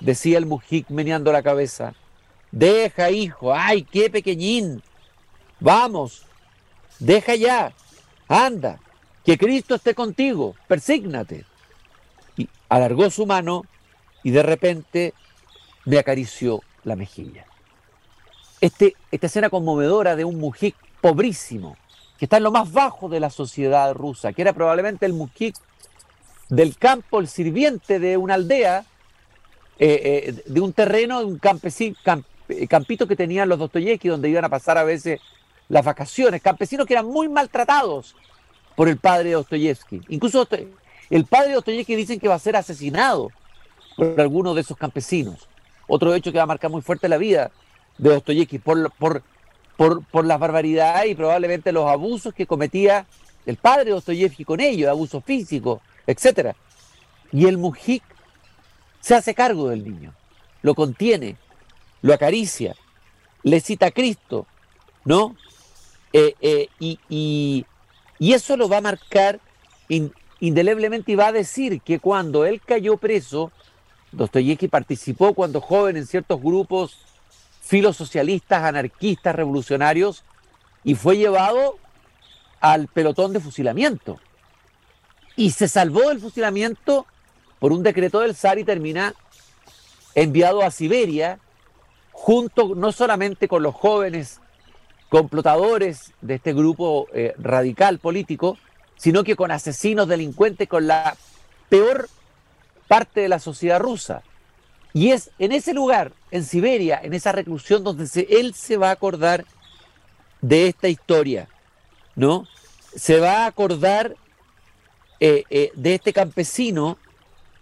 decía 0.00 0.36
el 0.36 0.46
mujic 0.46 0.90
meneando 0.90 1.32
la 1.32 1.42
cabeza. 1.42 1.94
Deja, 2.50 3.10
hijo, 3.10 3.54
ay, 3.54 3.84
qué 3.84 4.10
pequeñín. 4.10 4.82
Vamos, 5.60 6.26
deja 6.98 7.36
ya, 7.36 7.72
anda, 8.28 8.80
que 9.24 9.38
Cristo 9.38 9.76
esté 9.76 9.94
contigo, 9.94 10.54
persígnate. 10.66 11.46
Y 12.38 12.48
alargó 12.70 13.10
su 13.10 13.26
mano 13.26 13.64
y 14.22 14.30
de 14.30 14.42
repente 14.42 15.12
me 15.84 15.98
acarició 15.98 16.62
la 16.84 16.96
mejilla. 16.96 17.44
Este, 18.60 18.94
esta 19.10 19.26
escena 19.26 19.50
conmovedora 19.50 20.16
de 20.16 20.24
un 20.24 20.38
mujik 20.38 20.74
pobrísimo, 21.00 21.76
que 22.18 22.24
está 22.24 22.38
en 22.38 22.44
lo 22.44 22.50
más 22.50 22.72
bajo 22.72 23.08
de 23.08 23.20
la 23.20 23.30
sociedad 23.30 23.92
rusa, 23.94 24.32
que 24.32 24.42
era 24.42 24.52
probablemente 24.52 25.06
el 25.06 25.12
mujik 25.12 25.54
del 26.48 26.76
campo, 26.76 27.20
el 27.20 27.28
sirviente 27.28 27.98
de 27.98 28.16
una 28.16 28.34
aldea, 28.34 28.84
eh, 29.78 30.24
eh, 30.26 30.42
de 30.46 30.60
un 30.60 30.72
terreno, 30.72 31.20
de 31.20 31.26
un 31.26 31.40
eh, 32.48 32.66
campito 32.66 33.06
que 33.06 33.16
tenían 33.16 33.48
los 33.48 33.58
Dostoyevsky, 33.58 34.08
donde 34.08 34.28
iban 34.28 34.44
a 34.44 34.48
pasar 34.48 34.78
a 34.78 34.84
veces 34.84 35.20
las 35.68 35.84
vacaciones, 35.84 36.42
campesinos 36.42 36.86
que 36.86 36.94
eran 36.94 37.06
muy 37.06 37.28
maltratados, 37.28 38.16
por 38.74 38.88
el 38.88 38.96
padre 38.96 39.30
de 39.30 39.34
Dostoyevsky. 39.34 40.02
Incluso 40.08 40.46
el 41.10 41.24
padre 41.24 41.48
de 41.48 41.54
Dostoyevsky 41.54 41.96
dicen 41.96 42.20
que 42.20 42.28
va 42.28 42.34
a 42.34 42.40
ser 42.40 42.56
asesinado 42.56 43.30
por 43.96 44.20
alguno 44.20 44.54
de 44.54 44.60
esos 44.60 44.76
campesinos. 44.76 45.48
Otro 45.86 46.14
hecho 46.14 46.30
que 46.30 46.38
va 46.38 46.44
a 46.44 46.46
marcar 46.46 46.70
muy 46.70 46.82
fuerte 46.82 47.08
la 47.08 47.16
vida 47.16 47.50
de 47.96 48.10
Dostoyevsky 48.10 48.58
por, 48.58 48.92
por, 48.92 49.22
por, 49.76 50.04
por 50.04 50.24
las 50.24 50.38
barbaridades 50.38 51.10
y 51.10 51.14
probablemente 51.14 51.72
los 51.72 51.88
abusos 51.88 52.34
que 52.34 52.46
cometía 52.46 53.06
el 53.46 53.56
padre 53.56 53.86
de 53.86 53.90
Dostoyevsky 53.92 54.44
con 54.44 54.60
ellos, 54.60 54.90
abusos 54.90 55.24
físicos, 55.24 55.80
etc. 56.06 56.54
Y 57.32 57.46
el 57.46 57.56
mujik 57.56 58.02
se 59.00 59.14
hace 59.14 59.34
cargo 59.34 59.70
del 59.70 59.84
niño, 59.84 60.12
lo 60.60 60.74
contiene, 60.74 61.36
lo 62.02 62.12
acaricia, 62.12 62.76
le 63.42 63.60
cita 63.60 63.86
a 63.86 63.90
Cristo, 63.90 64.46
¿no? 65.04 65.34
Eh, 66.12 66.34
eh, 66.40 66.68
y, 66.78 67.64
y 68.18 68.32
eso 68.32 68.56
lo 68.56 68.68
va 68.68 68.78
a 68.78 68.82
marcar 68.82 69.40
indeleblemente 70.40 71.12
y 71.12 71.16
va 71.16 71.28
a 71.28 71.32
decir 71.32 71.80
que 71.80 71.98
cuando 71.98 72.44
él 72.44 72.60
cayó 72.64 72.96
preso, 72.96 73.50
Dostoyevsky 74.12 74.68
participó 74.68 75.34
cuando 75.34 75.60
joven 75.60 75.96
en 75.96 76.06
ciertos 76.06 76.40
grupos 76.40 76.98
filosocialistas, 77.60 78.62
anarquistas, 78.62 79.34
revolucionarios, 79.34 80.24
y 80.84 80.94
fue 80.94 81.18
llevado 81.18 81.76
al 82.60 82.88
pelotón 82.88 83.32
de 83.32 83.40
fusilamiento. 83.40 84.18
Y 85.36 85.50
se 85.50 85.68
salvó 85.68 86.08
del 86.08 86.20
fusilamiento 86.20 87.06
por 87.58 87.72
un 87.72 87.82
decreto 87.82 88.20
del 88.20 88.34
zar 88.34 88.58
y 88.58 88.64
termina 88.64 89.14
enviado 90.14 90.62
a 90.62 90.70
Siberia, 90.70 91.38
junto 92.12 92.74
no 92.74 92.90
solamente 92.92 93.48
con 93.48 93.62
los 93.62 93.74
jóvenes 93.74 94.40
complotadores 95.08 96.12
de 96.20 96.34
este 96.34 96.52
grupo 96.52 97.06
eh, 97.12 97.34
radical 97.38 97.98
político, 97.98 98.56
sino 98.98 99.24
que 99.24 99.36
con 99.36 99.50
asesinos, 99.50 100.08
delincuentes, 100.08 100.68
con 100.68 100.86
la 100.86 101.16
peor 101.70 102.10
parte 102.86 103.22
de 103.22 103.28
la 103.28 103.38
sociedad 103.38 103.80
rusa. 103.80 104.22
Y 104.92 105.12
es 105.12 105.30
en 105.38 105.52
ese 105.52 105.72
lugar, 105.72 106.12
en 106.30 106.44
Siberia, 106.44 107.00
en 107.02 107.14
esa 107.14 107.32
reclusión, 107.32 107.84
donde 107.84 108.06
él 108.28 108.54
se 108.54 108.76
va 108.76 108.88
a 108.88 108.92
acordar 108.92 109.46
de 110.40 110.68
esta 110.68 110.88
historia, 110.88 111.48
¿no? 112.14 112.46
Se 112.94 113.20
va 113.20 113.44
a 113.44 113.46
acordar 113.46 114.16
eh, 115.20 115.44
eh, 115.50 115.70
de 115.74 115.94
este 115.94 116.12
campesino 116.12 116.98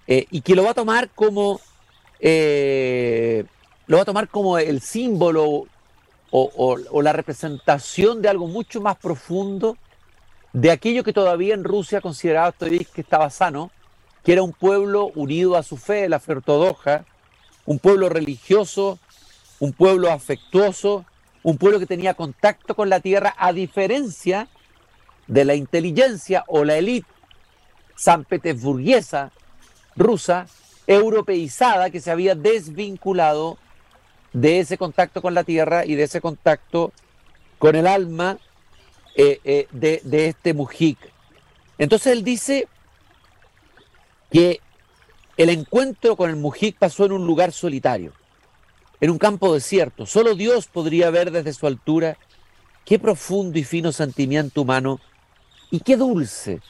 y 0.08 0.42
que 0.42 0.54
lo 0.54 0.62
va 0.62 0.70
a 0.70 0.74
tomar 0.74 1.10
como 1.10 1.60
lo 3.86 3.96
va 3.96 4.02
a 4.02 4.06
tomar 4.06 4.28
como 4.28 4.58
el 4.58 4.80
símbolo 4.80 5.66
o, 6.30 7.02
la 7.02 7.12
representación 7.12 8.20
de 8.20 8.28
algo 8.28 8.46
mucho 8.46 8.80
más 8.80 8.96
profundo 8.96 9.78
de 10.56 10.70
aquello 10.70 11.04
que 11.04 11.12
todavía 11.12 11.52
en 11.52 11.64
Rusia 11.64 12.00
consideraba 12.00 12.50
que 12.50 12.86
estaba 13.02 13.28
sano, 13.28 13.70
que 14.25 14.32
era 14.32 14.42
un 14.42 14.54
pueblo 14.54 15.08
unido 15.14 15.54
a 15.54 15.62
su 15.62 15.76
fe, 15.76 16.08
la 16.08 16.18
fe 16.18 16.32
ortodoxa, 16.32 17.04
un 17.66 17.78
pueblo 17.78 18.08
religioso, 18.08 18.98
un 19.60 19.75
pueblo 19.75 20.10
afectuoso, 20.10 21.04
un 21.42 21.58
pueblo 21.58 21.78
que 21.78 21.84
tenía 21.84 22.14
contacto 22.14 22.75
con 22.75 22.88
la 22.88 23.00
tierra, 23.00 23.34
a 23.36 23.52
diferencia 23.52 24.48
de 25.26 25.44
la 25.44 25.54
inteligencia 25.54 26.42
o 26.46 26.64
la 26.64 26.78
élite 26.78 27.06
san 27.94 28.25
petersburguesa 28.25 29.32
rusa, 29.94 30.46
europeizada, 30.86 31.90
que 31.90 32.00
se 32.00 32.10
había 32.10 32.34
desvinculado 32.34 33.58
de 34.32 34.60
ese 34.60 34.78
contacto 34.78 35.20
con 35.20 35.34
la 35.34 35.44
tierra 35.44 35.84
y 35.84 35.96
de 35.96 36.04
ese 36.04 36.22
contacto 36.22 36.92
con 37.58 37.76
el 37.76 37.86
alma 37.86 38.38
eh, 39.16 39.40
eh, 39.44 39.66
de, 39.73 40.26
este 40.28 40.54
mujik. 40.54 40.99
Entonces 41.78 42.12
él 42.12 42.23
dice 42.23 42.68
que 44.30 44.61
el 45.37 45.50
encuentro 45.50 46.16
con 46.16 46.30
el 46.30 46.37
mujik 46.37 46.78
pasó 46.78 47.06
en 47.06 47.12
un 47.12 47.26
lugar 47.26 47.52
solitario, 47.52 48.12
en 49.00 49.11
un 49.11 49.18
campo 49.18 49.52
desierto. 49.54 50.06
Solo 50.06 50.35
Dios 50.35 50.66
podría 50.66 51.11
ver 51.11 51.30
desde 51.30 51.52
su 51.52 51.66
altura 51.66 52.18
qué 52.85 52.99
profundo 52.99 53.58
y 53.58 53.64
fino 53.64 53.92
sentimiento 53.92 54.62
humano 54.62 55.00
y 55.70 55.80
qué 55.80 55.96
dulce, 55.96 56.61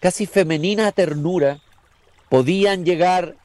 casi 0.00 0.26
femenina 0.26 0.92
ternura 0.92 1.60
podían 2.28 2.84
llegar 2.84 3.36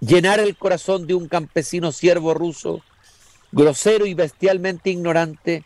llenar 0.00 0.40
el 0.40 0.56
corazón 0.56 1.06
de 1.06 1.14
un 1.14 1.28
campesino 1.28 1.92
siervo 1.92 2.34
ruso, 2.34 2.82
grosero 3.52 4.06
y 4.06 4.14
bestialmente 4.14 4.90
ignorante, 4.90 5.64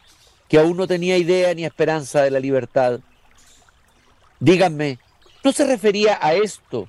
que 0.51 0.59
aún 0.59 0.77
no 0.77 0.89
tenía 0.89 1.17
idea 1.17 1.55
ni 1.55 1.65
esperanza 1.65 2.23
de 2.23 2.33
la 2.33 2.41
libertad. 2.41 2.99
Díganme, 4.41 4.99
¿no 5.45 5.53
se 5.53 5.65
refería 5.65 6.19
a 6.21 6.35
esto 6.35 6.89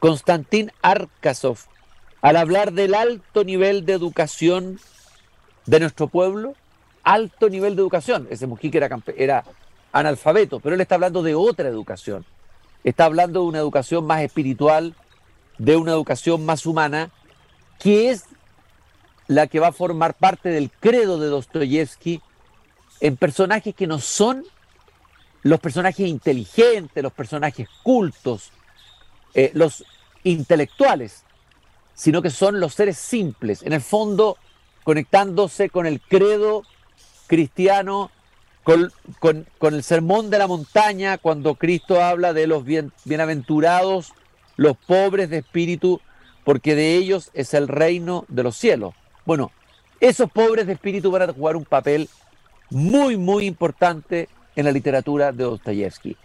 Konstantin 0.00 0.72
Arkasov 0.80 1.58
al 2.22 2.36
hablar 2.36 2.72
del 2.72 2.94
alto 2.94 3.44
nivel 3.44 3.84
de 3.84 3.92
educación 3.92 4.80
de 5.66 5.80
nuestro 5.80 6.08
pueblo? 6.08 6.54
Alto 7.02 7.50
nivel 7.50 7.76
de 7.76 7.82
educación. 7.82 8.26
Ese 8.30 8.46
Mujica 8.46 8.78
era, 8.78 8.98
era 9.18 9.44
analfabeto, 9.92 10.60
pero 10.60 10.74
él 10.74 10.80
está 10.80 10.94
hablando 10.94 11.22
de 11.22 11.34
otra 11.34 11.68
educación. 11.68 12.24
Está 12.84 13.04
hablando 13.04 13.40
de 13.40 13.46
una 13.48 13.58
educación 13.58 14.06
más 14.06 14.22
espiritual, 14.22 14.94
de 15.58 15.76
una 15.76 15.92
educación 15.92 16.46
más 16.46 16.64
humana, 16.64 17.10
que 17.78 18.08
es 18.08 18.24
la 19.26 19.46
que 19.46 19.60
va 19.60 19.68
a 19.68 19.72
formar 19.72 20.14
parte 20.14 20.48
del 20.48 20.70
credo 20.70 21.18
de 21.18 21.26
Dostoyevsky 21.26 22.22
en 23.04 23.18
personajes 23.18 23.74
que 23.74 23.86
no 23.86 23.98
son 23.98 24.46
los 25.42 25.60
personajes 25.60 26.08
inteligentes, 26.08 27.02
los 27.02 27.12
personajes 27.12 27.68
cultos, 27.82 28.50
eh, 29.34 29.50
los 29.52 29.84
intelectuales, 30.22 31.22
sino 31.94 32.22
que 32.22 32.30
son 32.30 32.60
los 32.60 32.72
seres 32.72 32.96
simples, 32.96 33.62
en 33.62 33.74
el 33.74 33.82
fondo 33.82 34.38
conectándose 34.84 35.68
con 35.68 35.84
el 35.84 36.00
credo 36.00 36.62
cristiano, 37.26 38.10
con, 38.62 38.90
el 39.60 39.82
sermón 39.82 40.30
de 40.30 40.38
la 40.38 40.46
montaña, 40.46 41.18
cuando 41.18 41.56
Cristo 41.56 42.02
habla 42.02 42.32
de 42.32 42.46
los 42.46 42.64
bienaventurados, 42.64 44.14
los 44.56 44.78
pobres 44.78 45.28
de 45.28 45.38
espíritu, 45.40 46.00
porque 46.42 46.74
de 46.74 46.94
ellos 46.94 47.30
es 47.34 47.52
el 47.52 47.68
reino 47.68 48.24
de 48.28 48.44
los 48.44 48.56
cielos. 48.56 48.94
Bueno, 49.26 49.52
esos 50.00 50.30
pobres 50.30 50.66
de 50.66 50.72
espíritu 50.72 51.10
van 51.10 51.28
a 51.28 51.32
jugar 51.34 51.54
un 51.54 51.66
papel 51.66 52.08
muy, 52.70 53.16
muy 53.16 53.46
importante 53.46 54.28
en 54.56 54.64
la 54.64 54.72
literatura 54.72 55.32
de 55.32 55.44
Dostoyevsky. 55.44 56.16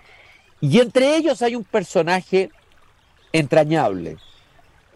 Y 0.61 0.79
entre 0.79 1.15
ellos 1.15 1.41
hay 1.41 1.55
un 1.55 1.63
personaje 1.63 2.51
entrañable. 3.31 4.17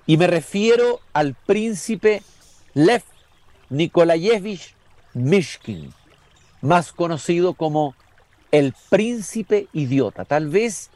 Y 0.05 0.17
me 0.17 0.27
refiero 0.27 1.00
al 1.13 1.33
príncipe 1.33 2.21
Lev 2.73 3.03
Nikolayevich 3.69 4.75
Mishkin, 5.13 5.93
más 6.62 6.91
conocido 6.91 7.53
como 7.53 7.95
el 8.51 8.73
príncipe 8.89 9.67
idiota. 9.73 10.25
Tal 10.25 10.50
vez 10.50 10.89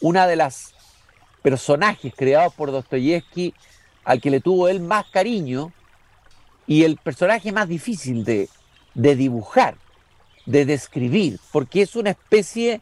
una 0.00 0.26
de 0.26 0.36
las 0.36 0.74
personajes 1.42 2.12
creados 2.16 2.54
por 2.54 2.70
Dostoyevsky 2.70 3.54
al 4.04 4.20
que 4.20 4.30
le 4.30 4.40
tuvo 4.40 4.68
él 4.68 4.80
más 4.80 5.06
cariño 5.10 5.72
y 6.66 6.84
el 6.84 6.96
personaje 6.96 7.52
más 7.52 7.68
difícil 7.68 8.24
de, 8.24 8.48
de 8.96 9.14
dibujar, 9.14 9.76
de 10.46 10.64
describir, 10.64 11.38
porque 11.52 11.82
es 11.82 11.94
una 11.96 12.10
especie 12.10 12.80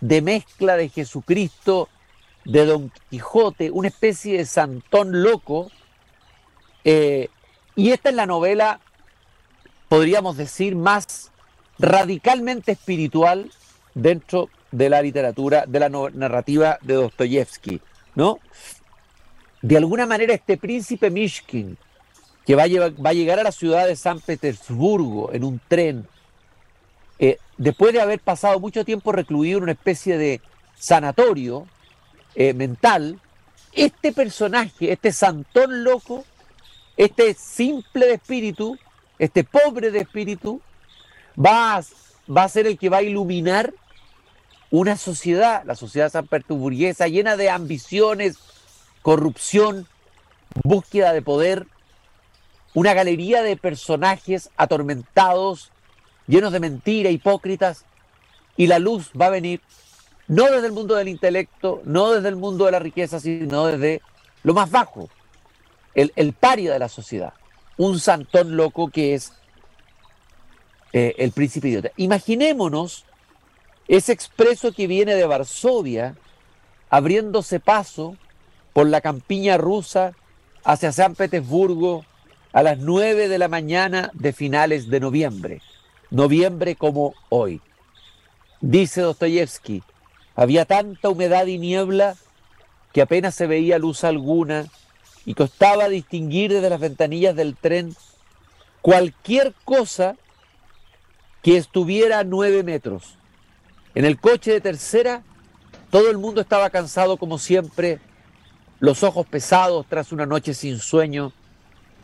de 0.00 0.22
mezcla 0.22 0.76
de 0.76 0.90
Jesucristo, 0.90 1.88
de 2.44 2.66
Don 2.66 2.92
Quijote, 3.10 3.70
una 3.70 3.88
especie 3.88 4.38
de 4.38 4.44
santón 4.44 5.22
loco. 5.22 5.70
Eh, 6.84 7.28
y 7.74 7.90
esta 7.90 8.10
es 8.10 8.14
la 8.14 8.26
novela, 8.26 8.80
podríamos 9.88 10.36
decir, 10.36 10.76
más 10.76 11.32
radicalmente 11.78 12.72
espiritual 12.72 13.50
dentro 13.94 14.50
de 14.70 14.90
la 14.90 15.00
literatura, 15.00 15.64
de 15.66 15.80
la 15.80 15.88
narrativa 15.88 16.78
de 16.82 16.94
Dostoyevsky, 16.94 17.80
¿no? 18.14 18.38
De 19.62 19.78
alguna 19.78 20.04
manera 20.04 20.34
este 20.34 20.58
príncipe 20.58 21.10
Mishkin, 21.10 21.78
que 22.48 22.54
va 22.54 22.62
a, 22.62 23.12
llegar 23.12 23.38
a 23.38 23.42
la 23.42 23.52
ciudad 23.52 23.86
de 23.86 23.94
San 23.94 24.20
Petersburgo 24.20 25.34
en 25.34 25.44
un 25.44 25.60
tren, 25.68 26.08
eh, 27.18 27.36
después 27.58 27.92
de 27.92 28.00
haber 28.00 28.20
pasado 28.20 28.58
mucho 28.58 28.86
tiempo 28.86 29.12
recluido 29.12 29.58
en 29.58 29.64
una 29.64 29.72
especie 29.72 30.16
de 30.16 30.40
sanatorio 30.74 31.66
eh, 32.34 32.54
mental, 32.54 33.20
este 33.74 34.14
personaje, 34.14 34.90
este 34.90 35.12
santón 35.12 35.84
loco, 35.84 36.24
este 36.96 37.34
simple 37.34 38.06
de 38.06 38.14
espíritu, 38.14 38.78
este 39.18 39.44
pobre 39.44 39.90
de 39.90 39.98
espíritu, 39.98 40.62
va 41.38 41.76
a, 41.76 41.84
va 42.34 42.44
a 42.44 42.48
ser 42.48 42.66
el 42.66 42.78
que 42.78 42.88
va 42.88 42.96
a 42.96 43.02
iluminar 43.02 43.74
una 44.70 44.96
sociedad, 44.96 45.64
la 45.66 45.74
sociedad 45.74 46.10
sanpetersburguesa, 46.10 47.08
llena 47.08 47.36
de 47.36 47.50
ambiciones, 47.50 48.38
corrupción, 49.02 49.86
búsqueda 50.64 51.12
de 51.12 51.20
poder, 51.20 51.66
una 52.78 52.94
galería 52.94 53.42
de 53.42 53.56
personajes 53.56 54.50
atormentados 54.56 55.72
llenos 56.28 56.52
de 56.52 56.60
mentiras, 56.60 57.12
hipócritas, 57.12 57.84
y 58.56 58.68
la 58.68 58.78
luz 58.78 59.10
va 59.20 59.26
a 59.26 59.30
venir 59.30 59.60
no 60.28 60.44
desde 60.44 60.68
el 60.68 60.72
mundo 60.72 60.94
del 60.94 61.08
intelecto, 61.08 61.82
no 61.84 62.12
desde 62.12 62.28
el 62.28 62.36
mundo 62.36 62.66
de 62.66 62.70
la 62.70 62.78
riqueza, 62.78 63.18
sino 63.18 63.66
desde 63.66 64.00
lo 64.44 64.54
más 64.54 64.70
bajo, 64.70 65.08
el, 65.96 66.12
el 66.14 66.34
paria 66.34 66.72
de 66.72 66.78
la 66.78 66.88
sociedad, 66.88 67.32
un 67.78 67.98
santón 67.98 68.56
loco 68.56 68.90
que 68.90 69.14
es 69.14 69.32
eh, 70.92 71.16
el 71.18 71.32
príncipe 71.32 71.66
idiota. 71.70 71.90
Imaginémonos 71.96 73.06
ese 73.88 74.12
expreso 74.12 74.70
que 74.70 74.86
viene 74.86 75.16
de 75.16 75.26
Varsovia, 75.26 76.14
abriéndose 76.90 77.58
paso 77.58 78.16
por 78.72 78.86
la 78.86 79.00
campiña 79.00 79.56
rusa 79.56 80.12
hacia 80.62 80.92
San 80.92 81.16
Petersburgo 81.16 82.04
a 82.52 82.62
las 82.62 82.78
9 82.78 83.28
de 83.28 83.38
la 83.38 83.48
mañana 83.48 84.10
de 84.14 84.32
finales 84.32 84.88
de 84.88 85.00
noviembre 85.00 85.60
noviembre 86.10 86.76
como 86.76 87.14
hoy. 87.28 87.60
Dice 88.60 89.02
Dostoyevsky, 89.02 89.82
había 90.34 90.64
tanta 90.64 91.08
humedad 91.08 91.46
y 91.46 91.58
niebla 91.58 92.16
que 92.92 93.02
apenas 93.02 93.34
se 93.34 93.46
veía 93.46 93.78
luz 93.78 94.04
alguna 94.04 94.66
y 95.24 95.34
costaba 95.34 95.88
distinguir 95.88 96.52
desde 96.52 96.70
las 96.70 96.80
ventanillas 96.80 97.36
del 97.36 97.56
tren 97.56 97.94
cualquier 98.80 99.54
cosa 99.64 100.16
que 101.42 101.56
estuviera 101.56 102.20
a 102.20 102.24
nueve 102.24 102.62
metros. 102.62 103.16
En 103.94 104.04
el 104.04 104.18
coche 104.18 104.52
de 104.52 104.60
tercera, 104.60 105.22
todo 105.90 106.10
el 106.10 106.18
mundo 106.18 106.40
estaba 106.40 106.70
cansado 106.70 107.16
como 107.16 107.38
siempre, 107.38 108.00
los 108.80 109.02
ojos 109.02 109.26
pesados 109.26 109.86
tras 109.88 110.12
una 110.12 110.24
noche 110.24 110.54
sin 110.54 110.78
sueño, 110.78 111.32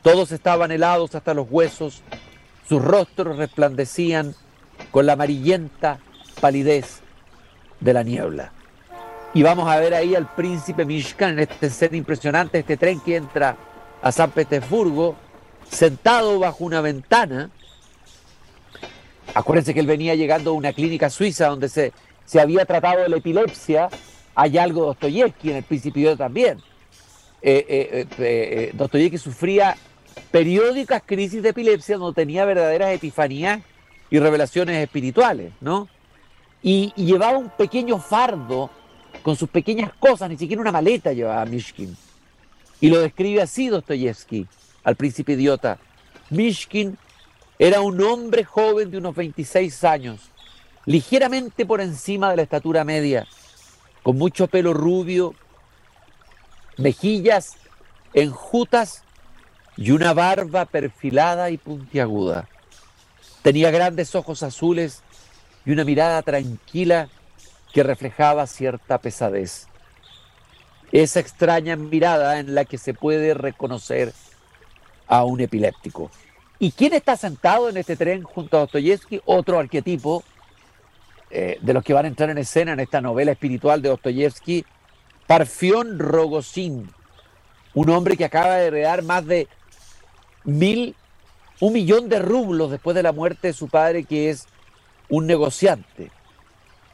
todos 0.04 0.32
estaban 0.32 0.70
helados 0.70 1.14
hasta 1.14 1.32
los 1.32 1.46
huesos, 1.50 2.02
sus 2.68 2.84
rostros 2.84 3.38
resplandecían 3.38 4.34
con 4.90 5.06
la 5.06 5.14
amarillenta 5.14 5.98
palidez 6.42 7.00
de 7.80 7.94
la 7.94 8.02
niebla. 8.02 8.52
Y 9.32 9.42
vamos 9.42 9.66
a 9.66 9.80
ver 9.80 9.94
ahí 9.94 10.14
al 10.14 10.32
príncipe 10.34 10.84
Mishkan 10.84 11.30
en 11.30 11.38
este 11.38 11.70
ser 11.70 11.94
impresionante, 11.94 12.58
este 12.58 12.76
tren 12.76 13.00
que 13.00 13.16
entra 13.16 13.56
a 14.02 14.12
San 14.12 14.30
Petersburgo, 14.30 15.16
sentado 15.70 16.38
bajo 16.38 16.64
una 16.64 16.82
ventana. 16.82 17.48
Acuérdense 19.32 19.72
que 19.72 19.80
él 19.80 19.86
venía 19.86 20.14
llegando 20.14 20.50
a 20.50 20.52
una 20.52 20.74
clínica 20.74 21.08
suiza 21.08 21.48
donde 21.48 21.70
se, 21.70 21.94
se 22.26 22.42
había 22.42 22.66
tratado 22.66 23.00
de 23.00 23.08
la 23.08 23.16
epilepsia. 23.16 23.88
Hay 24.34 24.58
algo 24.58 24.82
de 24.82 24.86
Dostoyevsky 24.88 25.50
en 25.50 25.56
el 25.56 25.64
Principio 25.64 26.14
también. 26.14 26.58
Eh, 27.40 27.64
eh, 27.68 28.06
eh, 28.18 28.70
Dostoyevsky 28.74 29.16
sufría 29.16 29.74
periódicas 30.30 31.02
crisis 31.04 31.42
de 31.42 31.50
epilepsia 31.50 31.96
donde 31.96 32.20
tenía 32.20 32.44
verdaderas 32.44 32.92
epifanías 32.92 33.62
y 34.10 34.18
revelaciones 34.18 34.82
espirituales, 34.82 35.52
¿no? 35.60 35.88
Y, 36.62 36.92
llevaba 36.96 37.38
un 37.38 37.50
pequeño 37.50 37.98
fardo 37.98 38.70
con 39.22 39.36
sus 39.36 39.48
pequeñas 39.48 39.92
cosas, 39.98 40.30
ni 40.30 40.36
siquiera 40.36 40.62
una 40.62 40.72
maleta 40.72 41.12
llevaba 41.12 41.44
Mishkin. 41.44 41.96
Y 42.80 42.88
lo 42.88 43.00
describe 43.00 43.42
así 43.42 43.68
Dostoyevsky, 43.68 44.46
al 44.82 44.96
príncipe 44.96 45.32
idiota. 45.32 45.78
Mishkin 46.30 46.96
era 47.58 47.80
un 47.80 48.00
hombre 48.02 48.44
joven 48.44 48.90
de 48.90 48.98
unos 48.98 49.14
26 49.14 49.84
años, 49.84 50.20
ligeramente 50.86 51.66
por 51.66 51.80
encima 51.80 52.30
de 52.30 52.36
la 52.36 52.42
estatura 52.42 52.84
media, 52.84 53.26
con 54.02 54.18
mucho 54.18 54.48
pelo 54.48 54.74
rubio, 54.74 55.34
mejillas 56.76 57.56
enjutas 58.12 59.04
y 59.76 59.90
una 59.90 60.12
barba 60.12 60.64
perfilada 60.64 61.50
y 61.50 61.56
puntiaguda. 61.56 62.48
Tenía 63.42 63.70
grandes 63.70 64.14
ojos 64.14 64.42
azules 64.42 65.02
y 65.64 65.72
una 65.72 65.84
mirada 65.84 66.22
tranquila 66.22 67.08
que 67.72 67.82
reflejaba 67.82 68.46
cierta 68.46 68.98
pesadez. 68.98 69.66
Esa 70.92 71.20
extraña 71.20 71.76
mirada 71.76 72.38
en 72.38 72.54
la 72.54 72.64
que 72.64 72.78
se 72.78 72.94
puede 72.94 73.34
reconocer 73.34 74.12
a 75.06 75.24
un 75.24 75.40
epiléptico. 75.40 76.10
¿Y 76.58 76.70
quién 76.70 76.94
está 76.94 77.16
sentado 77.16 77.68
en 77.68 77.76
este 77.76 77.96
tren 77.96 78.22
junto 78.22 78.56
a 78.56 78.60
Dostoyevsky? 78.60 79.20
Otro 79.24 79.58
arquetipo 79.58 80.22
eh, 81.30 81.58
de 81.60 81.74
los 81.74 81.82
que 81.82 81.92
van 81.92 82.04
a 82.04 82.08
entrar 82.08 82.30
en 82.30 82.38
escena 82.38 82.72
en 82.72 82.80
esta 82.80 83.00
novela 83.00 83.32
espiritual 83.32 83.82
de 83.82 83.88
Dostoyevsky, 83.88 84.64
Parfión 85.26 85.98
Rogozin, 85.98 86.88
un 87.74 87.90
hombre 87.90 88.16
que 88.16 88.24
acaba 88.24 88.54
de 88.54 88.66
heredar 88.68 89.02
más 89.02 89.26
de 89.26 89.48
mil, 90.44 90.94
un 91.60 91.72
millón 91.72 92.08
de 92.08 92.18
rublos 92.18 92.70
después 92.70 92.94
de 92.94 93.02
la 93.02 93.12
muerte 93.12 93.48
de 93.48 93.52
su 93.52 93.68
padre, 93.68 94.04
que 94.04 94.30
es 94.30 94.46
un 95.08 95.26
negociante. 95.26 96.10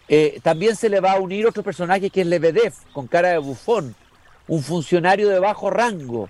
Eh, 0.08 0.40
también 0.42 0.74
se 0.74 0.88
le 0.88 1.00
va 1.00 1.12
a 1.12 1.20
unir 1.20 1.46
otro 1.46 1.62
personaje 1.62 2.10
que 2.10 2.22
es 2.22 2.26
Lebedev, 2.26 2.72
con 2.92 3.06
cara 3.06 3.28
de 3.28 3.38
bufón, 3.38 3.94
un 4.48 4.62
funcionario 4.62 5.28
de 5.28 5.38
bajo 5.38 5.70
rango, 5.70 6.28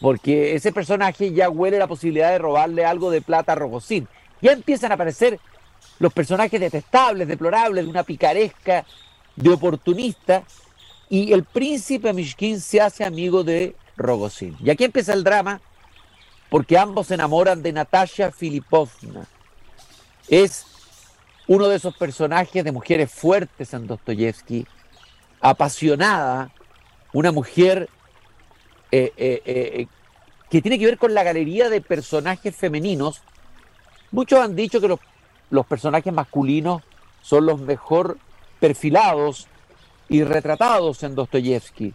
porque 0.00 0.54
ese 0.54 0.72
personaje 0.72 1.32
ya 1.32 1.48
huele 1.48 1.78
la 1.78 1.86
posibilidad 1.86 2.30
de 2.30 2.38
robarle 2.38 2.84
algo 2.84 3.10
de 3.10 3.22
plata 3.22 3.52
a 3.52 3.54
Rogozín. 3.54 4.06
Ya 4.42 4.52
empiezan 4.52 4.92
a 4.92 4.94
aparecer 4.94 5.40
los 5.98 6.12
personajes 6.12 6.60
detestables, 6.60 7.26
deplorables, 7.26 7.84
de 7.84 7.90
una 7.90 8.02
picaresca, 8.02 8.84
de 9.36 9.50
oportunista, 9.50 10.44
y 11.08 11.32
el 11.32 11.44
príncipe 11.44 12.12
Mishkin 12.12 12.60
se 12.60 12.80
hace 12.80 13.04
amigo 13.04 13.42
de 13.42 13.74
Rogozin. 13.96 14.56
Y 14.62 14.70
aquí 14.70 14.84
empieza 14.84 15.14
el 15.14 15.24
drama, 15.24 15.60
porque 16.50 16.78
ambos 16.78 17.08
se 17.08 17.14
enamoran 17.14 17.62
de 17.62 17.72
Natasha 17.72 18.30
Filipovna. 18.32 19.26
Es 20.28 20.66
uno 21.46 21.68
de 21.68 21.76
esos 21.76 21.96
personajes 21.96 22.64
de 22.64 22.72
mujeres 22.72 23.10
fuertes 23.10 23.72
en 23.74 23.86
Dostoyevsky, 23.86 24.66
apasionada, 25.40 26.50
una 27.12 27.32
mujer 27.32 27.88
eh, 28.90 29.12
eh, 29.16 29.42
eh, 29.44 29.86
que 30.50 30.62
tiene 30.62 30.78
que 30.78 30.86
ver 30.86 30.98
con 30.98 31.14
la 31.14 31.22
galería 31.22 31.68
de 31.68 31.80
personajes 31.80 32.54
femeninos. 32.54 33.22
Muchos 34.10 34.40
han 34.40 34.56
dicho 34.56 34.80
que 34.80 34.88
los, 34.88 35.00
los 35.50 35.66
personajes 35.66 36.12
masculinos 36.12 36.82
son 37.22 37.46
los 37.46 37.60
mejor 37.60 38.18
perfilados 38.60 39.46
y 40.08 40.24
retratados 40.24 41.02
en 41.02 41.14
Dostoyevsky, 41.14 41.94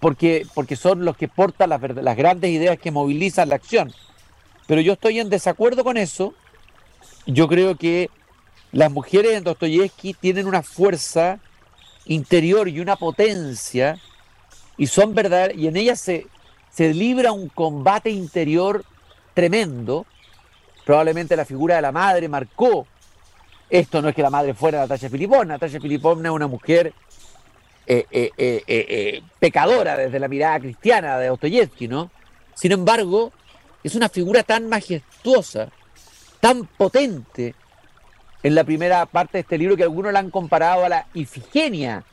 porque, 0.00 0.46
porque 0.54 0.76
son 0.76 1.04
los 1.04 1.16
que 1.16 1.28
portan 1.28 1.70
las, 1.70 1.80
las 1.80 2.16
grandes 2.16 2.50
ideas 2.50 2.78
que 2.78 2.90
movilizan 2.90 3.48
la 3.48 3.56
acción. 3.56 3.92
Pero 4.66 4.80
yo 4.80 4.94
estoy 4.94 5.20
en 5.20 5.30
desacuerdo 5.30 5.84
con 5.84 5.96
eso. 5.96 6.34
Yo 7.26 7.48
creo 7.48 7.76
que 7.76 8.10
las 8.72 8.90
mujeres 8.90 9.32
en 9.32 9.44
Dostoyevsky 9.44 10.14
tienen 10.14 10.46
una 10.46 10.62
fuerza 10.62 11.38
interior 12.06 12.68
y 12.68 12.80
una 12.80 12.96
potencia 12.96 13.98
y 14.76 14.86
son 14.88 15.14
verdad 15.14 15.50
y 15.54 15.68
en 15.68 15.76
ellas 15.76 16.00
se, 16.00 16.26
se 16.70 16.92
libra 16.92 17.32
un 17.32 17.48
combate 17.48 18.10
interior 18.10 18.84
tremendo. 19.32 20.06
Probablemente 20.84 21.36
la 21.36 21.44
figura 21.44 21.76
de 21.76 21.82
la 21.82 21.92
madre 21.92 22.28
marcó 22.28 22.86
esto 23.70 24.02
no 24.02 24.08
es 24.08 24.14
que 24.14 24.22
la 24.22 24.30
madre 24.30 24.54
fuera 24.54 24.80
Natasha 24.80 25.08
Filipovna. 25.08 25.54
Natasha 25.54 25.80
Filipovna 25.80 26.28
es 26.28 26.34
una 26.34 26.46
mujer 26.46 26.92
eh, 27.86 28.06
eh, 28.10 28.30
eh, 28.66 29.22
pecadora 29.38 29.96
desde 29.96 30.18
la 30.18 30.28
mirada 30.28 30.60
cristiana 30.60 31.18
de 31.18 31.28
Dostoyevsky, 31.28 31.88
¿no? 31.88 32.10
Sin 32.54 32.72
embargo, 32.72 33.32
es 33.82 33.94
una 33.94 34.08
figura 34.08 34.42
tan 34.42 34.68
majestuosa, 34.68 35.68
tan 36.40 36.66
potente 36.66 37.54
en 38.42 38.54
la 38.54 38.64
primera 38.64 39.04
parte 39.06 39.38
de 39.38 39.40
este 39.42 39.58
libro 39.58 39.76
que 39.76 39.82
algunos 39.82 40.12
la 40.12 40.20
han 40.20 40.30
comparado 40.30 40.84
a 40.84 40.88
la 40.88 41.06
Ifigenia 41.14 42.04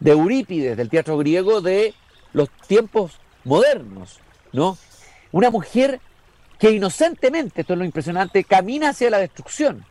de 0.00 0.10
Eurípides, 0.10 0.76
del 0.76 0.88
teatro 0.88 1.16
griego 1.18 1.60
de 1.60 1.94
los 2.32 2.50
tiempos 2.66 3.12
modernos, 3.44 4.20
¿no? 4.52 4.76
Una 5.32 5.50
mujer 5.50 6.00
que 6.58 6.70
inocentemente, 6.72 7.62
esto 7.62 7.72
es 7.72 7.78
lo 7.78 7.84
impresionante, 7.84 8.44
camina 8.44 8.90
hacia 8.90 9.10
la 9.10 9.18
destrucción 9.18 9.84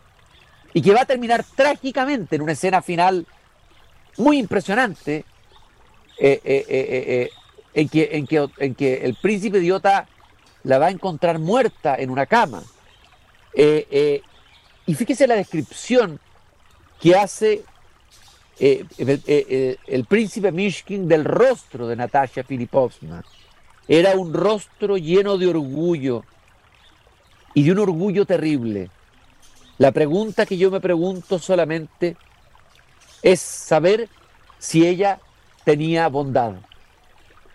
y 0.74 0.82
que 0.82 0.94
va 0.94 1.02
a 1.02 1.06
terminar 1.06 1.44
trágicamente 1.56 2.36
en 2.36 2.44
una 2.44 2.52
escena 2.52 2.82
final 2.82 3.26
muy 4.20 4.38
impresionante 4.38 5.26
eh, 6.20 6.42
eh, 6.44 6.66
eh, 6.70 7.30
en, 7.74 7.90
que, 7.90 8.10
en, 8.12 8.28
que, 8.28 8.50
en, 8.58 8.76
que, 8.76 9.06
el 9.06 9.16
príncipe 9.16 9.60
idiota 9.60 10.08
la 10.64 10.78
va 10.78 10.88
a 10.88 10.92
encontrar 10.92 11.40
muerta 11.40 11.96
en 11.96 12.10
una 12.10 12.26
cama. 12.26 12.62
y 13.56 14.94
fíjese 14.94 15.28
la 15.28 15.36
descripción 15.36 16.20
que 17.02 17.16
hace 17.16 17.64
el, 18.60 20.06
príncipe 20.08 20.52
Mishkin 20.52 21.08
del 21.08 21.24
rostro 21.24 21.88
de 21.88 21.96
Natasha 21.96 22.44
Filipovna. 22.44 23.24
Era 23.88 24.16
un 24.16 24.34
rostro 24.34 24.98
lleno 24.98 25.38
de 25.38 25.48
orgullo 25.48 26.24
y 27.54 27.64
de 27.64 27.72
un 27.72 27.80
orgullo 27.80 28.26
terrible 28.26 28.90
la 29.80 29.94
pregunta 29.94 30.46
que 30.46 30.58
yo 30.58 30.70
me 30.70 30.82
pregunto 30.82 31.40
solamente 31.40 32.18
es 33.22 33.40
saber 33.40 34.10
si 34.58 34.88
ella 34.88 35.20
tenía 35.64 36.08
bondad. 36.08 36.54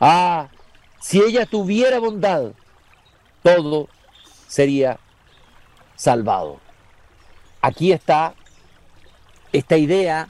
Ah, 0.00 0.48
si 1.00 1.20
ella 1.20 1.46
tuviera 1.46 1.98
bondad, 1.98 2.53
todo 3.42 3.88
sería 4.46 4.98
salvado. 5.96 6.61
Aquí 7.61 7.92
está 7.92 8.35
esta 9.53 9.77
idea 9.77 10.29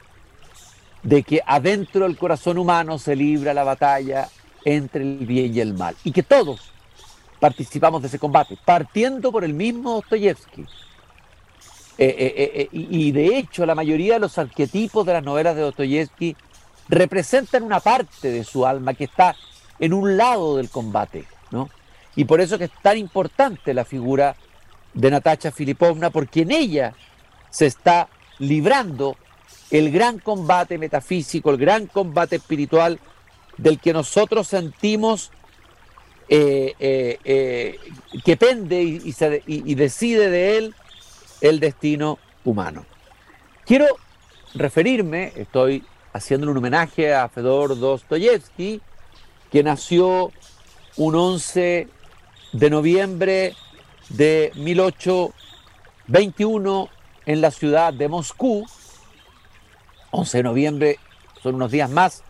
de 1.02 1.22
que 1.22 1.40
adentro 1.46 2.04
del 2.04 2.16
corazón 2.16 2.58
humano 2.58 2.98
se 2.98 3.14
libra 3.16 3.54
la 3.54 3.64
batalla 3.64 4.28
entre 4.64 5.02
el 5.02 5.26
bien 5.26 5.54
y 5.54 5.60
el 5.60 5.74
mal 5.74 5.94
y 6.04 6.12
que 6.12 6.22
todos 6.22 6.72
participamos 7.38 8.00
de 8.00 8.08
ese 8.08 8.18
combate, 8.18 8.56
partiendo 8.64 9.30
por 9.30 9.44
el 9.44 9.52
mismo 9.52 9.94
Dostoyevsky. 9.96 10.64
Eh, 11.96 12.14
eh, 12.18 12.52
eh, 12.54 12.68
y, 12.72 13.12
de 13.12 13.38
hecho, 13.38 13.64
la 13.64 13.76
mayoría 13.76 14.14
de 14.14 14.20
los 14.20 14.36
arquetipos 14.38 15.06
de 15.06 15.12
las 15.12 15.22
novelas 15.22 15.54
de 15.54 15.62
Dostoyevsky 15.62 16.36
representan 16.88 17.62
una 17.62 17.78
parte 17.78 18.32
de 18.32 18.42
su 18.42 18.66
alma 18.66 18.94
que 18.94 19.04
está 19.04 19.36
en 19.78 19.92
un 19.92 20.16
lado 20.16 20.56
del 20.56 20.70
combate, 20.70 21.24
¿no? 21.52 21.70
Y 22.16 22.24
por 22.24 22.40
eso 22.40 22.58
que 22.58 22.64
es 22.64 22.72
tan 22.82 22.98
importante 22.98 23.74
la 23.74 23.84
figura 23.84 24.34
de 24.92 25.10
Natasha 25.10 25.52
Filipovna, 25.52 26.10
porque 26.10 26.42
en 26.42 26.50
ella 26.50 26.94
se 27.50 27.66
está 27.66 28.08
librando 28.38 29.16
el 29.70 29.92
gran 29.92 30.18
combate 30.18 30.78
metafísico, 30.78 31.50
el 31.50 31.58
gran 31.58 31.86
combate 31.86 32.36
espiritual 32.36 32.98
del 33.56 33.78
que 33.78 33.92
nosotros 33.92 34.48
sentimos 34.48 35.30
que 36.28 38.36
pende 38.38 38.82
y 39.46 39.74
decide 39.74 40.30
de 40.30 40.58
él 40.58 40.74
el 41.44 41.60
destino 41.60 42.18
humano. 42.42 42.84
Quiero 43.66 43.86
referirme, 44.54 45.30
estoy 45.36 45.84
haciendo 46.14 46.50
un 46.50 46.56
homenaje 46.56 47.14
a 47.14 47.28
Fedor 47.28 47.78
Dostoyevsky, 47.78 48.80
que 49.52 49.62
nació 49.62 50.32
un 50.96 51.14
11 51.14 51.86
de 52.54 52.70
noviembre 52.70 53.54
de 54.08 54.52
1821 54.54 56.88
en 57.26 57.42
la 57.42 57.50
ciudad 57.50 57.92
de 57.92 58.08
Moscú. 58.08 58.64
11 60.12 60.38
de 60.38 60.42
noviembre 60.42 60.98
son 61.42 61.56
unos 61.56 61.70
días 61.70 61.90
más 61.90 62.22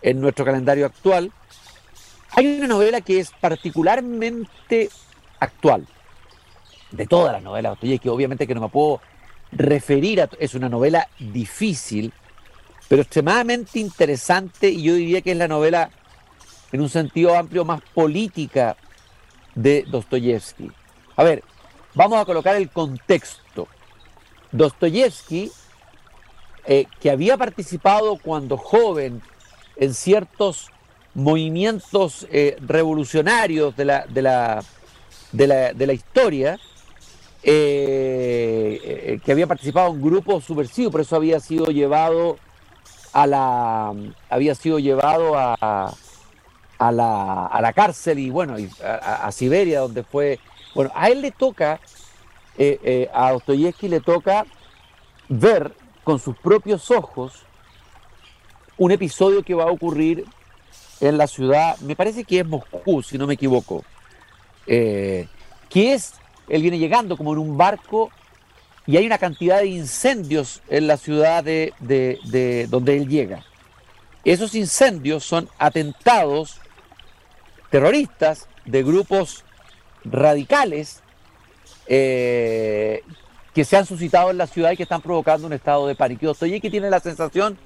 en 0.00 0.18
nuestro 0.18 0.46
calendario 0.46 0.86
actual. 0.86 1.30
Hay 2.30 2.56
una 2.56 2.68
novela 2.68 3.02
que 3.02 3.20
es 3.20 3.32
particularmente 3.38 4.88
actual 5.40 5.86
de 6.96 7.06
todas 7.06 7.32
las 7.32 7.42
novelas 7.42 7.78
de 7.80 7.98
que 7.98 8.08
obviamente 8.08 8.46
que 8.46 8.54
no 8.54 8.60
me 8.60 8.68
puedo 8.68 9.00
referir 9.52 10.20
a... 10.20 10.28
Es 10.38 10.54
una 10.54 10.68
novela 10.68 11.08
difícil, 11.18 12.12
pero 12.88 13.02
extremadamente 13.02 13.78
interesante 13.78 14.68
y 14.70 14.82
yo 14.82 14.94
diría 14.94 15.20
que 15.22 15.32
es 15.32 15.36
la 15.36 15.48
novela, 15.48 15.90
en 16.72 16.80
un 16.80 16.88
sentido 16.88 17.36
amplio, 17.36 17.64
más 17.64 17.80
política 17.94 18.76
de 19.54 19.84
Dostoyevsky. 19.88 20.70
A 21.16 21.24
ver, 21.24 21.42
vamos 21.94 22.20
a 22.20 22.24
colocar 22.24 22.56
el 22.56 22.70
contexto. 22.70 23.68
Dostoyevsky, 24.52 25.50
eh, 26.66 26.86
que 27.00 27.10
había 27.10 27.36
participado 27.36 28.16
cuando 28.16 28.56
joven 28.56 29.22
en 29.76 29.94
ciertos 29.94 30.70
movimientos 31.14 32.26
eh, 32.30 32.56
revolucionarios 32.60 33.76
de 33.76 33.84
la, 33.84 34.06
de 34.06 34.22
la, 34.22 34.62
de 35.32 35.86
la 35.86 35.92
historia, 35.92 36.58
eh, 37.48 38.80
eh, 38.82 39.20
que 39.24 39.30
había 39.30 39.46
participado 39.46 39.92
en 39.92 40.02
grupo 40.02 40.40
subversivo, 40.40 40.90
por 40.90 41.02
eso 41.02 41.14
había 41.14 41.38
sido 41.38 41.66
llevado 41.66 42.38
a 43.12 43.24
la 43.24 43.94
había 44.28 44.56
sido 44.56 44.80
llevado 44.80 45.38
a, 45.38 45.94
a, 46.76 46.92
la, 46.92 47.46
a 47.46 47.60
la 47.60 47.72
cárcel 47.72 48.18
y 48.18 48.30
bueno 48.30 48.56
a, 48.82 49.30
Siberia 49.30 49.78
donde 49.78 50.02
fue 50.02 50.40
bueno 50.74 50.90
a 50.92 51.08
él 51.08 51.22
le 51.22 51.30
toca 51.30 51.78
eh, 52.58 53.08
a 53.14 53.30
Dostoyevsky 53.30 53.88
le 53.88 54.00
toca 54.00 54.44
ver 55.28 55.72
con 56.02 56.18
sus 56.18 56.36
propios 56.36 56.90
ojos 56.90 57.44
un 58.76 58.90
episodio 58.90 59.44
que 59.44 59.54
va 59.54 59.64
a 59.64 59.70
ocurrir 59.70 60.24
en 61.00 61.16
la 61.16 61.28
ciudad 61.28 61.78
me 61.78 61.94
parece 61.94 62.24
que 62.24 62.40
es 62.40 62.46
Moscú 62.46 63.04
si 63.04 63.16
no 63.16 63.28
me 63.28 63.34
equivoco 63.34 63.84
que 64.66 65.28
es 65.70 66.14
él 66.48 66.62
viene 66.62 66.78
llegando 66.78 67.16
como 67.16 67.32
en 67.32 67.38
un 67.38 67.56
barco 67.56 68.10
y 68.86 68.96
hay 68.96 69.06
una 69.06 69.18
cantidad 69.18 69.60
de 69.60 69.66
incendios 69.66 70.62
en 70.68 70.86
la 70.86 70.96
ciudad 70.96 71.42
de, 71.42 72.66
donde 72.70 72.96
él 72.96 73.08
llega. 73.08 73.44
Esos 74.24 74.54
incendios 74.54 75.24
son 75.24 75.48
atentados 75.58 76.60
terroristas 77.70 78.48
de 78.64 78.82
grupos 78.82 79.44
radicales 80.04 81.02
eh, 81.88 83.02
que 83.54 83.64
se 83.64 83.76
han 83.76 83.86
suscitado 83.86 84.30
en 84.30 84.38
la 84.38 84.46
ciudad 84.46 84.70
y 84.70 84.76
que 84.76 84.84
están 84.84 85.02
provocando 85.02 85.46
un 85.46 85.52
estado 85.52 85.86
de 85.86 85.94
pánico. 85.94 86.34
Y 86.42 86.60
que 86.60 86.70
tiene 86.70 86.90
la 86.90 87.00
sensación 87.00 87.58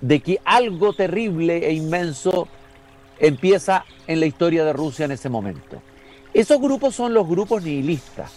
de 0.00 0.20
que 0.20 0.40
algo 0.44 0.92
terrible 0.92 1.66
e 1.66 1.72
inmenso 1.72 2.48
empieza 3.18 3.84
en 4.06 4.20
la 4.20 4.26
historia 4.26 4.64
de 4.64 4.72
Rusia 4.72 5.04
en 5.04 5.12
ese 5.12 5.28
momento. 5.28 5.82
Esos 6.32 6.60
grupos 6.60 6.94
son 6.94 7.12
los 7.12 7.26
grupos 7.26 7.62
nihilistas, 7.64 8.30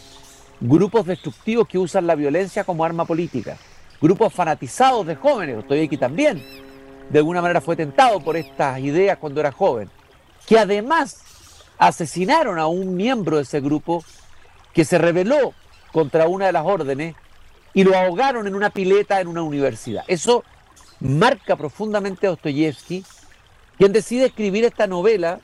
grupos 0.59 1.05
destructivos 1.05 1.67
que 1.67 1.77
usan 1.77 2.07
la 2.07 2.15
violencia 2.15 2.63
como 2.63 2.83
arma 2.83 3.05
política, 3.05 3.57
grupos 4.01 4.33
fanatizados 4.33 5.05
de 5.05 5.15
jóvenes, 5.15 5.59
estoy 5.59 5.87
también, 5.97 6.43
de 7.11 7.19
alguna 7.19 7.41
manera 7.41 7.61
fue 7.61 7.75
tentado 7.75 8.19
por 8.19 8.35
estas 8.35 8.79
ideas 8.79 9.19
cuando 9.19 9.39
era 9.39 9.51
joven, 9.51 9.91
que 10.47 10.57
además 10.57 11.21
asesinaron 11.77 12.57
a 12.57 12.65
un 12.65 12.95
miembro 12.95 13.37
de 13.37 13.43
ese 13.43 13.61
grupo 13.61 14.03
que 14.73 14.85
se 14.85 14.97
rebeló 14.97 15.53
contra 15.91 16.27
una 16.27 16.47
de 16.47 16.51
las 16.51 16.65
órdenes 16.65 17.15
y 17.75 17.83
lo 17.83 17.95
ahogaron 17.95 18.47
en 18.47 18.55
una 18.55 18.71
pileta 18.71 19.21
en 19.21 19.27
una 19.27 19.43
universidad. 19.43 20.03
Eso 20.07 20.43
marca 20.99 21.55
profundamente 21.55 22.25
a 22.25 22.31
Dostoyevsky, 22.31 23.05
quien 23.77 23.93
decide 23.93 24.25
escribir 24.25 24.65
esta 24.65 24.87
novela 24.87 25.39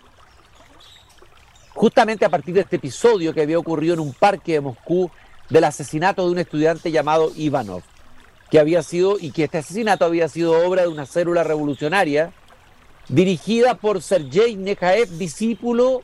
justamente 1.80 2.26
a 2.26 2.30
partir 2.30 2.54
de 2.54 2.60
este 2.60 2.76
episodio 2.76 3.34
que 3.34 3.42
había 3.42 3.58
ocurrido 3.58 3.94
en 3.94 4.02
un 4.02 4.12
parque 4.12 4.52
de 4.52 4.60
Moscú 4.60 5.10
del 5.48 5.63
asesinato 5.63 6.26
de 6.26 6.34
un 6.34 6.39
estudiante 6.39 6.92
llamado 6.92 7.32
Ivanov, 7.38 7.84
que 8.52 8.60
había 8.60 8.84
sido, 8.84 9.18
y 9.18 9.32
que 9.32 9.46
este 9.46 9.60
asesinato 9.60 10.04
había 10.04 10.28
sido 10.28 10.68
obra 10.68 10.82
de 10.82 10.89
una 10.89 11.06
célula 11.06 11.46
revolucionaria 11.46 12.34
dirigida 13.08 13.76
por 13.76 14.02
Sergei 14.02 14.58
Nekhaev, 14.58 15.08
discípulo 15.12 16.02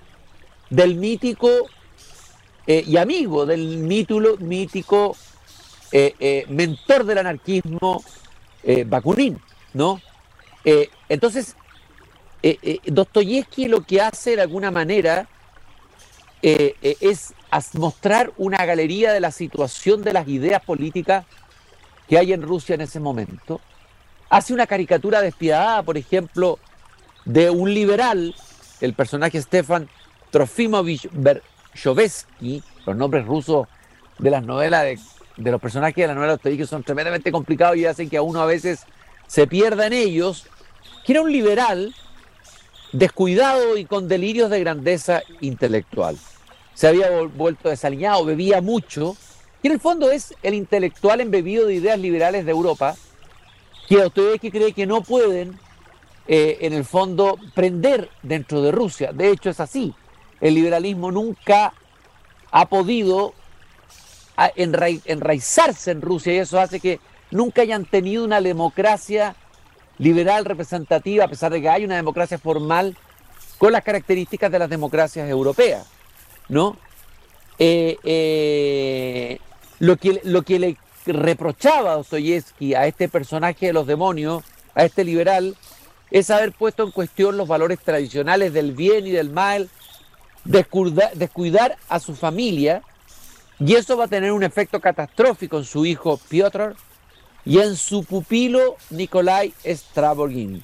del 0.69 0.95
mítico 0.95 1.49
eh, 2.67 2.85
y 2.87 2.95
amigo 2.95 3.45
del 3.45 3.79
mítulo, 3.79 4.37
mítico 4.37 5.17
eh, 5.91 6.15
eh, 6.21 6.45
mentor 6.47 7.03
del 7.03 7.17
anarquismo 7.17 8.01
Bakunin, 8.87 9.41
¿no? 9.73 9.99
entonces, 11.09 11.55
Dostoyevsky 12.85 13.67
lo 13.67 13.81
que 13.81 14.01
hace 14.01 14.37
de 14.37 14.41
alguna 14.41 14.71
manera 14.71 15.27
es 16.41 17.33
mostrar 17.73 18.31
una 18.37 18.65
galería 18.65 19.13
de 19.13 19.19
la 19.19 19.31
situación 19.31 20.03
de 20.03 20.13
las 20.13 20.27
ideas 20.27 20.61
políticas 20.61 21.25
que 22.07 22.17
hay 22.17 22.33
en 22.33 22.41
Rusia 22.41 22.75
en 22.75 22.81
ese 22.81 22.99
momento. 22.99 23.61
Hace 24.29 24.53
una 24.53 24.67
caricatura 24.67 25.21
despiadada, 25.21 25.83
por 25.83 25.97
ejemplo, 25.97 26.59
de 27.25 27.49
un 27.49 27.73
liberal, 27.73 28.35
el 28.81 28.93
personaje 28.93 29.41
Stefan 29.41 29.89
Trofimovich 30.31 31.09
Bershovetsky, 31.11 32.63
los 32.85 32.95
nombres 32.95 33.25
rusos 33.25 33.67
de 34.19 34.29
las 34.29 34.43
novelas 34.43 34.83
de, 35.37 35.51
los 35.51 35.61
personajes 35.61 35.95
de 35.95 36.07
la 36.07 36.13
novela 36.13 36.37
que 36.37 36.65
son 36.65 36.83
tremendamente 36.83 37.31
complicados 37.31 37.77
y 37.77 37.85
hacen 37.85 38.09
que 38.09 38.17
a 38.17 38.21
uno 38.21 38.41
a 38.41 38.45
veces 38.45 38.85
se 39.27 39.47
pierda 39.47 39.87
en 39.87 39.93
ellos, 39.93 40.47
que 41.05 41.13
era 41.13 41.21
un 41.21 41.31
liberal 41.31 41.93
descuidado 42.91 43.77
y 43.77 43.85
con 43.85 44.07
delirios 44.07 44.49
de 44.49 44.59
grandeza 44.59 45.23
intelectual. 45.41 46.17
Se 46.73 46.87
había 46.87 47.09
vuelto 47.21 47.69
desaliñado, 47.69 48.25
bebía 48.25 48.61
mucho, 48.61 49.15
y 49.63 49.67
en 49.67 49.73
el 49.73 49.79
fondo 49.79 50.11
es 50.11 50.33
el 50.43 50.53
intelectual 50.53 51.21
embebido 51.21 51.67
de 51.67 51.75
ideas 51.75 51.99
liberales 51.99 52.45
de 52.45 52.51
Europa, 52.51 52.95
que 53.87 53.97
Dostoyevsky 53.97 54.51
cree 54.51 54.73
que 54.73 54.85
no 54.85 55.01
pueden, 55.01 55.59
eh, 56.27 56.57
en 56.61 56.73
el 56.73 56.85
fondo, 56.85 57.37
prender 57.53 58.09
dentro 58.23 58.61
de 58.61 58.71
Rusia. 58.71 59.11
De 59.13 59.29
hecho, 59.29 59.49
es 59.49 59.59
así 59.59 59.93
el 60.41 60.53
liberalismo 60.53 61.11
nunca 61.11 61.73
ha 62.51 62.65
podido 62.67 63.33
enraizarse 64.55 65.91
en 65.91 66.01
Rusia 66.01 66.33
y 66.33 66.37
eso 66.37 66.59
hace 66.59 66.79
que 66.79 66.99
nunca 67.31 67.61
hayan 67.61 67.85
tenido 67.85 68.23
una 68.23 68.41
democracia 68.41 69.35
liberal 69.97 70.45
representativa, 70.45 71.25
a 71.25 71.27
pesar 71.27 71.51
de 71.51 71.61
que 71.61 71.69
hay 71.69 71.85
una 71.85 71.95
democracia 71.95 72.37
formal 72.37 72.95
con 73.57 73.71
las 73.71 73.83
características 73.83 74.51
de 74.51 74.59
las 74.59 74.69
democracias 74.69 75.29
europeas, 75.29 75.87
¿no? 76.49 76.77
Eh, 77.57 77.97
eh, 78.03 79.39
lo, 79.79 79.95
que, 79.95 80.19
lo 80.23 80.41
que 80.41 80.59
le 80.59 80.77
reprochaba 81.05 81.95
Dostoyevsky 81.95 82.73
a 82.73 82.85
este 82.87 83.07
personaje 83.07 83.67
de 83.67 83.73
los 83.73 83.87
demonios, 83.87 84.43
a 84.73 84.83
este 84.83 85.03
liberal, 85.05 85.55
es 86.11 86.29
haber 86.29 86.51
puesto 86.51 86.83
en 86.83 86.91
cuestión 86.91 87.37
los 87.37 87.47
valores 87.47 87.79
tradicionales 87.79 88.53
del 88.53 88.73
bien 88.73 89.07
y 89.07 89.11
del 89.11 89.29
mal, 89.29 89.69
descuidar, 90.43 91.77
a 91.89 91.99
su 91.99 92.15
familia 92.15 92.81
y 93.59 93.75
eso 93.75 93.97
va 93.97 94.05
a 94.05 94.07
tener 94.07 94.31
un 94.31 94.43
efecto 94.43 94.79
catastrófico 94.79 95.57
en 95.57 95.65
su 95.65 95.85
hijo 95.85 96.19
Piotr 96.29 96.75
y 97.45 97.59
en 97.59 97.75
su 97.75 98.03
pupilo 98.03 98.75
Nikolai 98.89 99.53
Stravogin. 99.63 100.63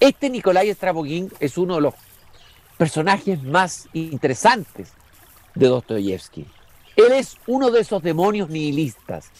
Este 0.00 0.30
Nikolai 0.30 0.72
Stravogin 0.72 1.30
es 1.38 1.58
uno 1.58 1.76
de 1.76 1.82
los 1.82 1.94
personajes 2.78 3.42
más 3.42 3.88
interesantes 3.92 4.88
de 5.54 5.68
Dostoyevsky. 5.68 6.46
Él 6.96 7.12
es 7.12 7.36
uno 7.46 7.70
de 7.70 7.80
esos 7.80 8.02
demonios 8.02 8.48
nihilistas 8.48 9.30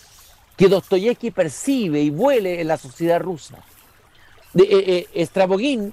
que 0.57 0.69
Dostoyevsky 0.69 1.31
percibe 1.31 2.01
y 2.01 2.11
vuele 2.11 2.61
en 2.61 2.69
la 2.69 2.77
sociedad 2.77 3.21
rusa. 3.21 3.57
De, 4.53 4.63
eh, 4.65 5.09
eh, 5.13 5.93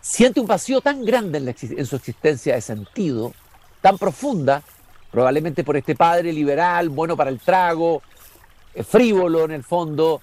siente 0.00 0.40
un 0.40 0.46
vacío 0.46 0.80
tan 0.80 1.04
grande 1.04 1.38
en, 1.38 1.86
su 1.86 1.96
existencia 1.96 2.54
de 2.54 2.60
sentido, 2.60 3.32
tan 3.80 3.98
profunda, 3.98 4.62
probablemente 5.10 5.64
por 5.64 5.76
este 5.76 5.96
padre 5.96 6.32
liberal, 6.32 6.88
bueno 6.88 7.16
para 7.16 7.30
el 7.30 7.40
trago, 7.40 8.02
frívolo 8.88 9.44
en 9.44 9.50
el 9.52 9.64
fondo, 9.64 10.20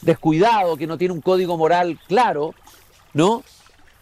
descuidado, 0.00 0.76
que 0.76 0.86
no 0.86 0.98
tiene 0.98 1.14
un 1.14 1.20
código 1.20 1.56
moral 1.56 1.98
claro, 2.08 2.54
¿no? 3.14 3.42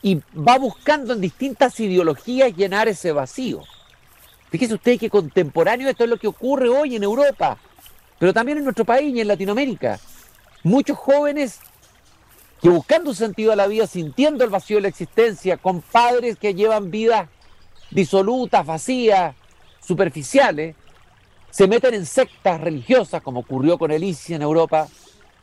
Y 0.02 0.20
va 0.34 0.58
buscando 0.58 1.12
en 1.12 1.20
distintas 1.20 1.78
ideologías 1.80 2.56
llenar 2.56 2.88
ese 2.88 3.12
vacío. 3.12 3.62
Fíjese 4.50 4.74
usted 4.74 4.98
que 4.98 5.10
contemporáneo 5.10 5.88
esto 5.88 6.04
es 6.04 6.10
lo 6.10 6.16
que 6.16 6.26
ocurre 6.26 6.68
hoy 6.68 6.96
en 6.96 7.04
Europa, 7.04 7.58
pero 8.18 8.32
también 8.32 8.58
en 8.58 8.64
nuestro 8.64 8.84
país 8.84 9.14
y 9.14 9.20
en 9.20 9.28
Latinoamérica. 9.28 10.00
Muchos 10.62 10.98
jóvenes 10.98 11.60
que 12.60 12.68
buscando 12.68 13.10
un 13.10 13.16
sentido 13.16 13.52
a 13.52 13.56
la 13.56 13.66
vida, 13.66 13.86
sintiendo 13.86 14.44
el 14.44 14.50
vacío 14.50 14.76
de 14.76 14.82
la 14.82 14.88
existencia, 14.88 15.56
con 15.56 15.80
padres 15.80 16.36
que 16.36 16.54
llevan 16.54 16.90
vidas 16.90 17.28
disolutas, 17.90 18.64
vacías, 18.64 19.34
superficiales, 19.80 20.76
se 21.50 21.66
meten 21.66 21.94
en 21.94 22.06
sectas 22.06 22.60
religiosas, 22.60 23.22
como 23.22 23.40
ocurrió 23.40 23.78
con 23.78 23.90
Elicia 23.90 24.36
en 24.36 24.42
Europa, 24.42 24.88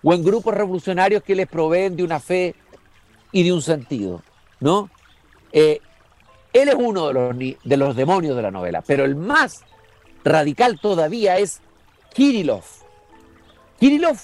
o 0.03 0.13
en 0.13 0.23
grupos 0.23 0.53
revolucionarios 0.53 1.23
que 1.23 1.35
les 1.35 1.47
proveen 1.47 1.95
de 1.95 2.03
una 2.03 2.19
fe 2.19 2.55
y 3.31 3.43
de 3.43 3.51
un 3.51 3.61
sentido, 3.61 4.21
¿no? 4.59 4.89
Eh, 5.51 5.81
él 6.53 6.69
es 6.69 6.75
uno 6.75 7.07
de 7.07 7.13
los, 7.13 7.37
de 7.63 7.77
los 7.77 7.95
demonios 7.95 8.35
de 8.35 8.41
la 8.41 8.51
novela, 8.51 8.81
pero 8.81 9.05
el 9.05 9.15
más 9.15 9.63
radical 10.23 10.79
todavía 10.79 11.37
es 11.37 11.61
Kirillov. 12.13 12.63
Kirillov 13.79 14.17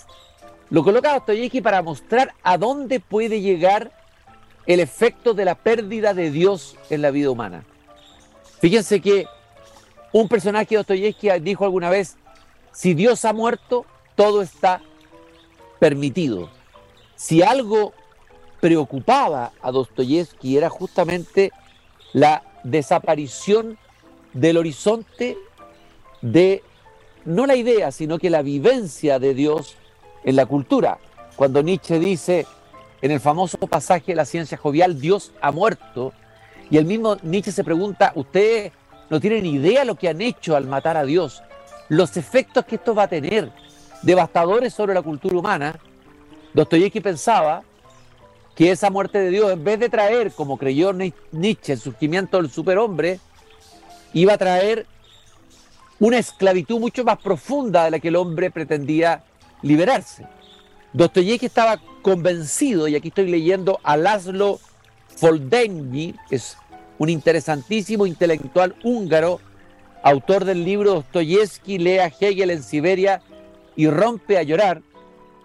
lo 0.70 0.84
coloca 0.84 1.14
Dostoyevsky 1.14 1.62
para 1.62 1.82
mostrar 1.82 2.34
a 2.44 2.58
dónde 2.58 3.00
puede 3.00 3.42
llegar 3.42 3.92
el 4.66 4.80
efecto 4.80 5.34
de 5.34 5.46
la 5.46 5.56
pérdida 5.56 6.14
de 6.14 6.32
Dios 6.32 6.78
en 6.90 7.02
la 7.02 7.12
vida 7.12 7.30
humana. 7.30 7.64
Fíjense 8.60 9.02
que 9.02 9.28
un 10.14 10.28
personaje 10.28 10.70
de 10.70 10.78
Dostoyevsky 10.78 11.30
dijo 11.42 11.66
alguna 11.66 11.90
vez, 11.90 12.16
si 12.72 12.94
Dios 12.94 13.26
ha 13.26 13.34
muerto, 13.34 13.86
todo 14.16 14.42
está 14.42 14.82
permitido. 15.80 16.50
Si 17.16 17.42
algo 17.42 17.94
preocupaba 18.62 19.52
a 19.62 19.72
Dostoyevsky 19.72 20.56
era 20.56 20.70
justamente 20.70 21.52
la 22.14 22.44
desaparición 22.64 23.78
del 24.34 24.58
horizonte 24.58 25.38
de, 26.22 26.64
no 27.26 27.46
la 27.46 27.56
idea, 27.56 27.92
sino 27.92 28.20
que 28.20 28.30
la 28.30 28.44
vivencia 28.44 29.20
de 29.20 29.34
Dios 29.34 29.76
en 30.24 30.36
la 30.36 30.46
cultura. 30.46 31.00
Cuando 31.36 31.64
Nietzsche 31.64 32.00
dice 32.00 32.46
en 33.02 33.12
el 33.12 33.20
famoso 33.20 33.58
pasaje 33.58 34.12
de 34.12 34.16
la 34.16 34.26
ciencia 34.26 34.58
jovial, 34.58 35.02
Dios 35.02 35.34
ha 35.42 35.52
muerto, 35.52 36.14
y 36.70 36.78
el 36.78 36.86
mismo 36.86 37.18
Nietzsche 37.24 37.52
se 37.52 37.64
pregunta, 37.64 38.14
ustedes 38.16 38.72
no 39.14 39.20
tienen 39.20 39.46
idea 39.46 39.86
lo 39.86 39.94
que 39.94 40.10
han 40.10 40.22
hecho 40.22 40.56
al 40.56 40.66
matar 40.66 40.98
a 40.98 41.06
Dios, 41.06 41.44
los 41.88 42.18
efectos 42.18 42.66
que 42.66 42.78
esto 42.78 42.96
va 42.96 43.04
a 43.04 43.08
tener, 43.08 43.52
devastadores 44.02 44.74
sobre 44.74 44.96
la 44.96 45.04
cultura 45.04 45.38
humana. 45.38 45.80
Dostoyevsky 46.56 47.00
pensaba 47.00 47.62
que 48.56 48.72
esa 48.72 48.90
muerte 48.90 49.20
de 49.20 49.30
Dios, 49.30 49.52
en 49.52 49.64
vez 49.64 49.80
de 49.80 49.90
traer, 49.90 50.32
como 50.32 50.58
creyó 50.58 50.92
Nietzsche, 51.32 51.74
el 51.74 51.80
surgimiento 51.80 52.38
del 52.38 52.50
superhombre, 52.50 53.20
iba 54.14 54.34
a 54.34 54.38
traer 54.40 54.88
una 56.00 56.18
esclavitud 56.18 56.80
mucho 56.80 57.04
más 57.04 57.20
profunda 57.20 57.84
de 57.84 57.92
la 57.92 58.00
que 58.00 58.08
el 58.08 58.16
hombre 58.16 58.50
pretendía 58.50 59.24
liberarse. 59.62 60.26
Dostoyevsky 60.92 61.46
estaba 61.46 61.80
convencido, 62.02 62.88
y 62.88 62.96
aquí 62.96 63.10
estoy 63.10 63.30
leyendo 63.30 63.80
a 63.84 63.96
Laszlo 63.96 64.60
Foldenyi, 65.18 66.16
que 66.28 66.38
es 66.38 66.58
un 67.00 67.10
interesantísimo 67.10 68.06
intelectual 68.06 68.76
húngaro, 68.84 69.40
autor 70.04 70.46
del 70.46 70.64
libro 70.64 70.94
Dostoyevsky 70.94 71.78
lee 71.78 72.00
a 72.00 72.08
Hegel 72.08 72.52
en 72.52 72.64
Siberia 72.64 73.22
y 73.76 73.88
rompe 73.88 74.38
a 74.38 74.44
llorar. 74.44 74.82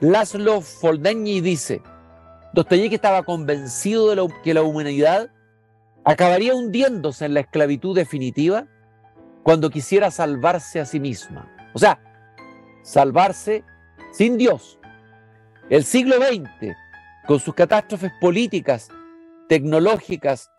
Laszlo 0.00 0.60
Foldenyi 0.60 1.40
dice, 1.40 1.82
Dostoyevsky 2.52 2.96
estaba 2.96 3.22
convencido 3.22 4.14
de 4.14 4.34
que 4.42 4.54
la 4.54 4.62
humanidad 4.62 5.30
acabaría 6.04 6.54
hundiéndose 6.54 7.24
en 7.24 7.34
la 7.34 7.40
esclavitud 7.40 7.94
definitiva 7.94 8.66
cuando 9.42 9.70
quisiera 9.70 10.10
salvarse 10.10 10.80
a 10.80 10.84
sí 10.84 11.00
misma. 11.00 11.50
O 11.74 11.78
sea, 11.78 12.00
salvarse 12.82 13.64
sin 14.12 14.38
Dios. 14.38 14.78
El 15.70 15.84
siglo 15.84 16.16
XX 16.16 16.74
con 17.26 17.40
sus 17.40 17.54
catástrofes 17.54 18.10
políticas, 18.20 18.88
tecnológicas 19.48 20.50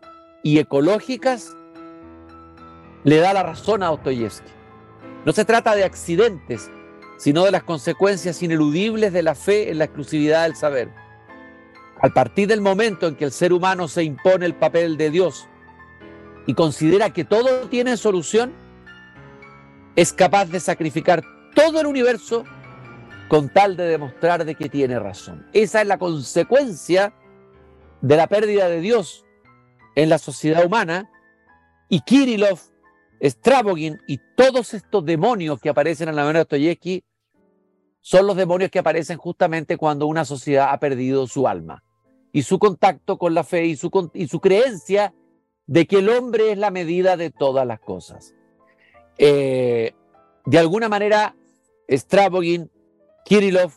y 0.42 0.58
ecológicas, 0.58 1.56
le 3.04 3.18
da 3.18 3.32
la 3.32 3.42
razón 3.42 3.82
a 3.82 3.88
Dostoyevsky. 3.88 4.50
No 5.24 5.32
se 5.32 5.44
trata 5.44 5.74
de 5.74 5.84
accidentes, 5.84 6.70
sino 7.18 7.44
de 7.44 7.50
las 7.50 7.62
consecuencias 7.62 8.42
ineludibles 8.42 9.12
de 9.12 9.22
la 9.22 9.34
fe 9.34 9.70
en 9.70 9.78
la 9.78 9.84
exclusividad 9.84 10.44
del 10.44 10.56
saber. 10.56 10.90
Al 12.00 12.12
partir 12.12 12.48
del 12.48 12.62
momento 12.62 13.06
en 13.06 13.14
que 13.14 13.26
el 13.26 13.32
ser 13.32 13.52
humano 13.52 13.88
se 13.88 14.02
impone 14.02 14.46
el 14.46 14.54
papel 14.54 14.96
de 14.96 15.10
Dios 15.10 15.46
y 16.46 16.54
considera 16.54 17.10
que 17.10 17.24
todo 17.24 17.68
tiene 17.68 17.98
solución, 17.98 18.52
es 19.96 20.12
capaz 20.12 20.46
de 20.46 20.60
sacrificar 20.60 21.22
todo 21.54 21.80
el 21.80 21.86
universo 21.86 22.44
con 23.28 23.50
tal 23.50 23.76
de 23.76 23.84
demostrar 23.84 24.44
de 24.44 24.54
que 24.54 24.70
tiene 24.70 24.98
razón. 24.98 25.46
Esa 25.52 25.82
es 25.82 25.86
la 25.86 25.98
consecuencia 25.98 27.12
de 28.00 28.16
la 28.16 28.26
pérdida 28.26 28.68
de 28.68 28.80
Dios 28.80 29.26
en 29.94 30.08
la 30.08 30.18
sociedad 30.18 30.64
humana 30.64 31.10
y 31.88 32.00
Kirillov, 32.00 32.58
Stravogin 33.22 34.00
y 34.06 34.18
todos 34.36 34.74
estos 34.74 35.04
demonios 35.04 35.60
que 35.60 35.68
aparecen 35.68 36.08
en 36.08 36.16
la 36.16 36.22
novela 36.22 36.38
de 36.38 36.44
Dostoyevsky 36.44 37.04
son 38.00 38.26
los 38.26 38.36
demonios 38.36 38.70
que 38.70 38.78
aparecen 38.78 39.18
justamente 39.18 39.76
cuando 39.76 40.06
una 40.06 40.24
sociedad 40.24 40.70
ha 40.70 40.78
perdido 40.78 41.26
su 41.26 41.46
alma 41.46 41.84
y 42.32 42.42
su 42.42 42.58
contacto 42.58 43.18
con 43.18 43.34
la 43.34 43.44
fe 43.44 43.66
y 43.66 43.76
su, 43.76 44.10
y 44.14 44.28
su 44.28 44.40
creencia 44.40 45.12
de 45.66 45.86
que 45.86 45.98
el 45.98 46.08
hombre 46.08 46.52
es 46.52 46.58
la 46.58 46.70
medida 46.70 47.16
de 47.16 47.30
todas 47.30 47.66
las 47.66 47.80
cosas. 47.80 48.34
Eh, 49.18 49.94
de 50.46 50.58
alguna 50.58 50.88
manera, 50.88 51.36
Stravogin 51.88 52.70
Kirillov 53.24 53.72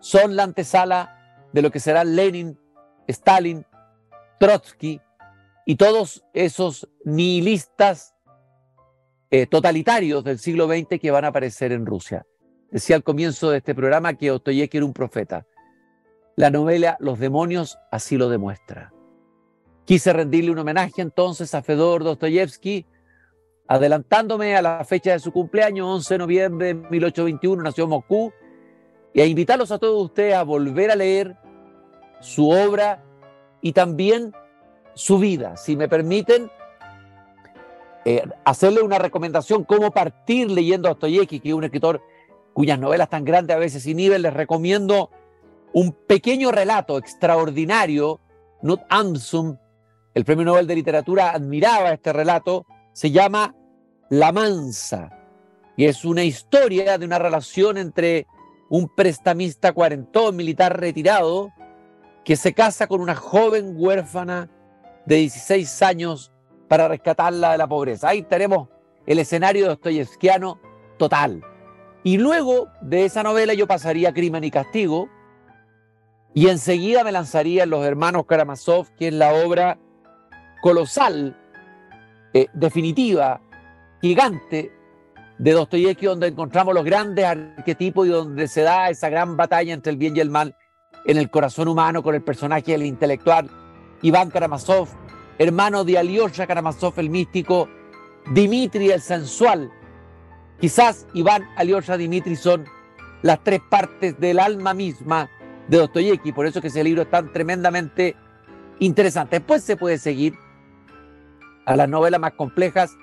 son 0.00 0.34
la 0.34 0.42
antesala 0.42 1.48
de 1.52 1.62
lo 1.62 1.70
que 1.70 1.80
será 1.80 2.02
Lenin, 2.02 2.58
Stalin, 3.06 3.64
Trotsky 4.40 5.00
y 5.64 5.76
todos 5.76 6.24
esos 6.32 6.88
nihilistas 7.04 8.14
eh, 9.30 9.46
totalitarios 9.46 10.24
del 10.24 10.38
siglo 10.38 10.66
XX 10.66 11.00
que 11.00 11.10
van 11.10 11.24
a 11.24 11.28
aparecer 11.28 11.72
en 11.72 11.86
Rusia. 11.86 12.26
Decía 12.70 12.96
al 12.96 13.02
comienzo 13.02 13.50
de 13.50 13.58
este 13.58 13.74
programa 13.74 14.14
que 14.14 14.30
Ostoyevsky 14.30 14.76
era 14.78 14.86
un 14.86 14.92
profeta. 14.92 15.46
La 16.36 16.50
novela 16.50 16.96
Los 17.00 17.18
demonios 17.18 17.78
así 17.90 18.16
lo 18.16 18.28
demuestra. 18.28 18.92
Quise 19.84 20.12
rendirle 20.12 20.50
un 20.50 20.58
homenaje 20.58 21.02
entonces 21.02 21.54
a 21.54 21.62
Fedor 21.62 22.04
Dostoyevsky, 22.04 22.86
adelantándome 23.68 24.56
a 24.56 24.62
la 24.62 24.84
fecha 24.84 25.12
de 25.12 25.18
su 25.18 25.32
cumpleaños, 25.32 25.86
11 25.86 26.14
de 26.14 26.18
noviembre 26.18 26.66
de 26.68 26.74
1821, 26.74 27.62
nació 27.62 27.84
en 27.84 27.90
Moscú, 27.90 28.32
y 29.12 29.20
a 29.20 29.26
invitarlos 29.26 29.70
a 29.70 29.78
todos 29.78 30.02
ustedes 30.04 30.34
a 30.34 30.42
volver 30.42 30.90
a 30.90 30.96
leer 30.96 31.36
su 32.20 32.48
obra 32.48 33.02
y 33.60 33.72
también 33.72 34.32
su 34.94 35.18
vida. 35.18 35.56
Si 35.56 35.76
me 35.76 35.88
permiten, 35.88 36.50
eh, 38.04 38.22
hacerle 38.44 38.82
una 38.82 38.98
recomendación 38.98 39.64
cómo 39.64 39.90
partir 39.90 40.50
leyendo 40.50 40.88
a 40.88 40.92
Dostoyevsky, 40.92 41.40
que 41.40 41.50
es 41.50 41.54
un 41.54 41.64
escritor 41.64 42.02
cuyas 42.52 42.78
novelas 42.78 43.08
tan 43.08 43.24
grandes 43.24 43.56
a 43.56 43.60
veces 43.60 43.86
inhiben, 43.86 44.22
les 44.22 44.34
recomiendo 44.34 45.10
un 45.72 45.92
pequeño 45.92 46.50
relato 46.52 46.98
extraordinario. 46.98 48.20
Knut 48.60 48.80
Amsum, 48.88 49.56
el 50.14 50.24
premio 50.24 50.44
Nobel 50.44 50.66
de 50.66 50.74
Literatura, 50.74 51.30
admiraba 51.30 51.92
este 51.92 52.12
relato. 52.12 52.66
Se 52.92 53.10
llama 53.10 53.54
La 54.10 54.32
Mansa 54.32 55.22
y 55.76 55.86
es 55.86 56.04
una 56.04 56.24
historia 56.24 56.98
de 56.98 57.06
una 57.06 57.18
relación 57.18 57.78
entre 57.78 58.26
un 58.68 58.88
prestamista 58.88 59.72
cuarentón 59.72 60.36
militar 60.36 60.78
retirado 60.78 61.50
que 62.24 62.36
se 62.36 62.52
casa 62.52 62.86
con 62.86 63.00
una 63.00 63.14
joven 63.14 63.74
huérfana 63.76 64.50
de 65.06 65.16
16 65.16 65.82
años 65.82 66.32
para 66.68 66.88
rescatarla 66.88 67.52
de 67.52 67.58
la 67.58 67.66
pobreza. 67.66 68.08
Ahí 68.08 68.22
tenemos 68.22 68.68
el 69.06 69.18
escenario 69.18 69.66
dostoyevskiano 69.66 70.60
total. 70.98 71.42
Y 72.04 72.18
luego 72.18 72.68
de 72.80 73.04
esa 73.04 73.22
novela 73.22 73.54
yo 73.54 73.66
pasaría 73.66 74.10
a 74.10 74.14
Crimen 74.14 74.44
y 74.44 74.50
Castigo 74.50 75.08
y 76.34 76.48
enseguida 76.48 77.04
me 77.04 77.12
lanzaría 77.12 77.64
en 77.64 77.70
Los 77.70 77.84
Hermanos 77.84 78.24
Karamazov, 78.26 78.88
que 78.96 79.08
es 79.08 79.14
la 79.14 79.34
obra 79.34 79.78
colosal, 80.62 81.36
eh, 82.32 82.46
definitiva, 82.54 83.40
gigante 84.00 84.72
de 85.38 85.52
Dostoyevsky, 85.52 86.06
donde 86.06 86.28
encontramos 86.28 86.72
los 86.74 86.84
grandes 86.84 87.24
arquetipos 87.24 88.06
y 88.06 88.10
donde 88.10 88.48
se 88.48 88.62
da 88.62 88.88
esa 88.88 89.10
gran 89.10 89.36
batalla 89.36 89.74
entre 89.74 89.92
el 89.92 89.98
bien 89.98 90.16
y 90.16 90.20
el 90.20 90.30
mal 90.30 90.56
en 91.04 91.18
el 91.18 91.30
corazón 91.30 91.68
humano 91.68 92.02
con 92.02 92.14
el 92.14 92.22
personaje 92.22 92.72
del 92.72 92.84
intelectual 92.84 93.50
Iván 94.02 94.30
Karamazov, 94.30 94.88
hermano 95.38 95.84
de 95.84 95.96
Alyosha 95.96 96.46
Karamazov, 96.46 96.94
el 96.98 97.08
místico, 97.08 97.68
Dimitri 98.32 98.90
el 98.90 99.00
sensual. 99.00 99.72
Quizás 100.60 101.06
Iván, 101.14 101.48
Alyosha, 101.56 101.96
Dimitri 101.96 102.36
son 102.36 102.66
las 103.22 103.42
tres 103.42 103.60
partes 103.68 104.18
del 104.18 104.38
alma 104.38 104.74
misma 104.74 105.30
de 105.68 105.78
Dostoyevsky, 105.78 106.32
por 106.32 106.46
eso 106.46 106.60
que 106.60 106.68
ese 106.68 106.84
libro 106.84 107.02
es 107.02 107.10
tan 107.10 107.32
tremendamente 107.32 108.16
interesante. 108.80 109.38
Después 109.38 109.62
se 109.62 109.76
puede 109.76 109.98
seguir 109.98 110.34
a 111.64 111.76
las 111.76 111.88
novelas 111.88 112.20
más 112.20 112.32
complejas 112.32 112.96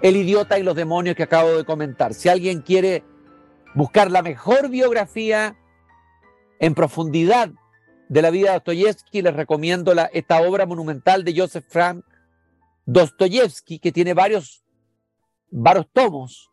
el 0.00 0.16
idiota 0.16 0.58
y 0.58 0.62
los 0.62 0.76
demonios 0.76 1.16
que 1.16 1.24
acabo 1.24 1.56
de 1.56 1.64
comentar. 1.64 2.14
Si 2.14 2.28
alguien 2.28 2.62
quiere 2.62 3.02
buscar 3.74 4.10
la 4.10 4.22
mejor 4.22 4.68
biografía 4.68 5.56
en 6.60 6.74
profundidad 6.74 7.50
de 8.08 8.22
la 8.22 8.30
vida 8.30 8.48
de 8.48 8.54
Dostoyevsky, 8.54 9.22
les 9.22 9.34
recomiendo 9.34 9.94
la, 9.94 10.04
esta 10.06 10.40
obra 10.40 10.66
monumental 10.66 11.24
de 11.24 11.34
Joseph 11.36 11.66
Frank 11.68 12.04
Dostoyevsky, 12.86 13.78
que 13.78 13.92
tiene 13.92 14.14
varios, 14.14 14.64
varios 15.50 15.86
tomos, 15.92 16.50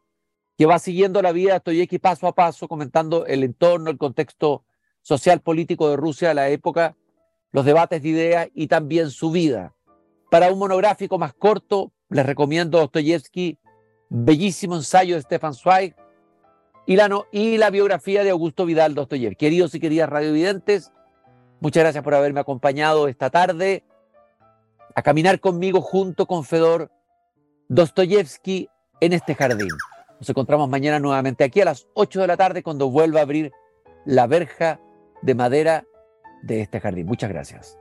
que 0.58 0.66
va 0.66 0.80
siguiendo 0.80 1.22
la 1.22 1.32
vida 1.32 1.50
de 1.50 1.60
Dostoyevsky 1.60 2.00
paso 2.00 2.28
a 2.28 2.36
paso, 2.36 2.68
comentando 2.68 3.26
el 3.26 3.44
entorno, 3.44 3.90
el 3.90 3.98
contexto 3.98 4.66
social 5.02 5.42
político 5.42 5.90
de 5.90 5.96
Rusia 5.96 6.30
de 6.30 6.34
la 6.34 6.50
época, 6.50 6.96
los 7.52 7.64
debates 7.64 8.02
de 8.04 8.10
ideas 8.10 8.50
y 8.54 8.68
también 8.68 9.10
su 9.10 9.32
vida. 9.32 9.74
Para 10.30 10.52
un 10.52 10.60
monográfico 10.60 11.18
más 11.18 11.34
corto, 11.34 11.94
les 12.10 12.26
recomiendo 12.26 12.80
Dostoyevsky, 12.80 13.58
bellísimo 14.10 14.76
ensayo 14.76 15.16
de 15.16 15.22
Stefan 15.22 15.54
Zweig 15.54 15.96
y 16.86 16.98
la, 16.98 17.10
y 17.32 17.58
la 17.58 17.70
biografía 17.70 18.24
de 18.24 18.32
Augusto 18.32 18.66
Vidal 18.66 18.94
Dostoyevsky. 18.94 19.38
Queridos 19.38 19.74
y 19.74 19.80
queridas 19.80 20.10
radiovidentes, 20.10 20.92
muchas 21.60 21.84
gracias 21.84 22.04
por 22.04 22.14
haberme 22.14 22.40
acompañado 22.40 23.08
esta 23.08 23.30
tarde 23.30 23.84
a 24.96 25.02
caminar 25.02 25.40
conmigo 25.40 25.82
junto 25.82 26.26
con 26.26 26.44
Fedor 26.44 26.92
Dostoyevsky 27.68 28.70
en 29.02 29.14
este 29.14 29.36
jardín. 29.36 29.70
Nos 30.20 30.30
encontramos 30.30 30.70
mañana 30.70 31.00
nuevamente 31.00 31.44
aquí 31.44 31.62
a 31.62 31.66
las 31.66 31.88
8 31.94 32.22
de 32.22 32.28
la 32.28 32.38
tarde 32.38 32.64
cuando 32.64 32.90
vuelva 32.90 33.20
a 33.20 33.24
abrir 33.24 33.52
la 34.06 34.28
verja 34.28 34.80
de 35.22 35.36
madera 35.36 35.86
de 36.44 36.62
este 36.62 36.80
jardín. 36.80 37.08
Muchas 37.08 37.30
gracias. 37.30 37.78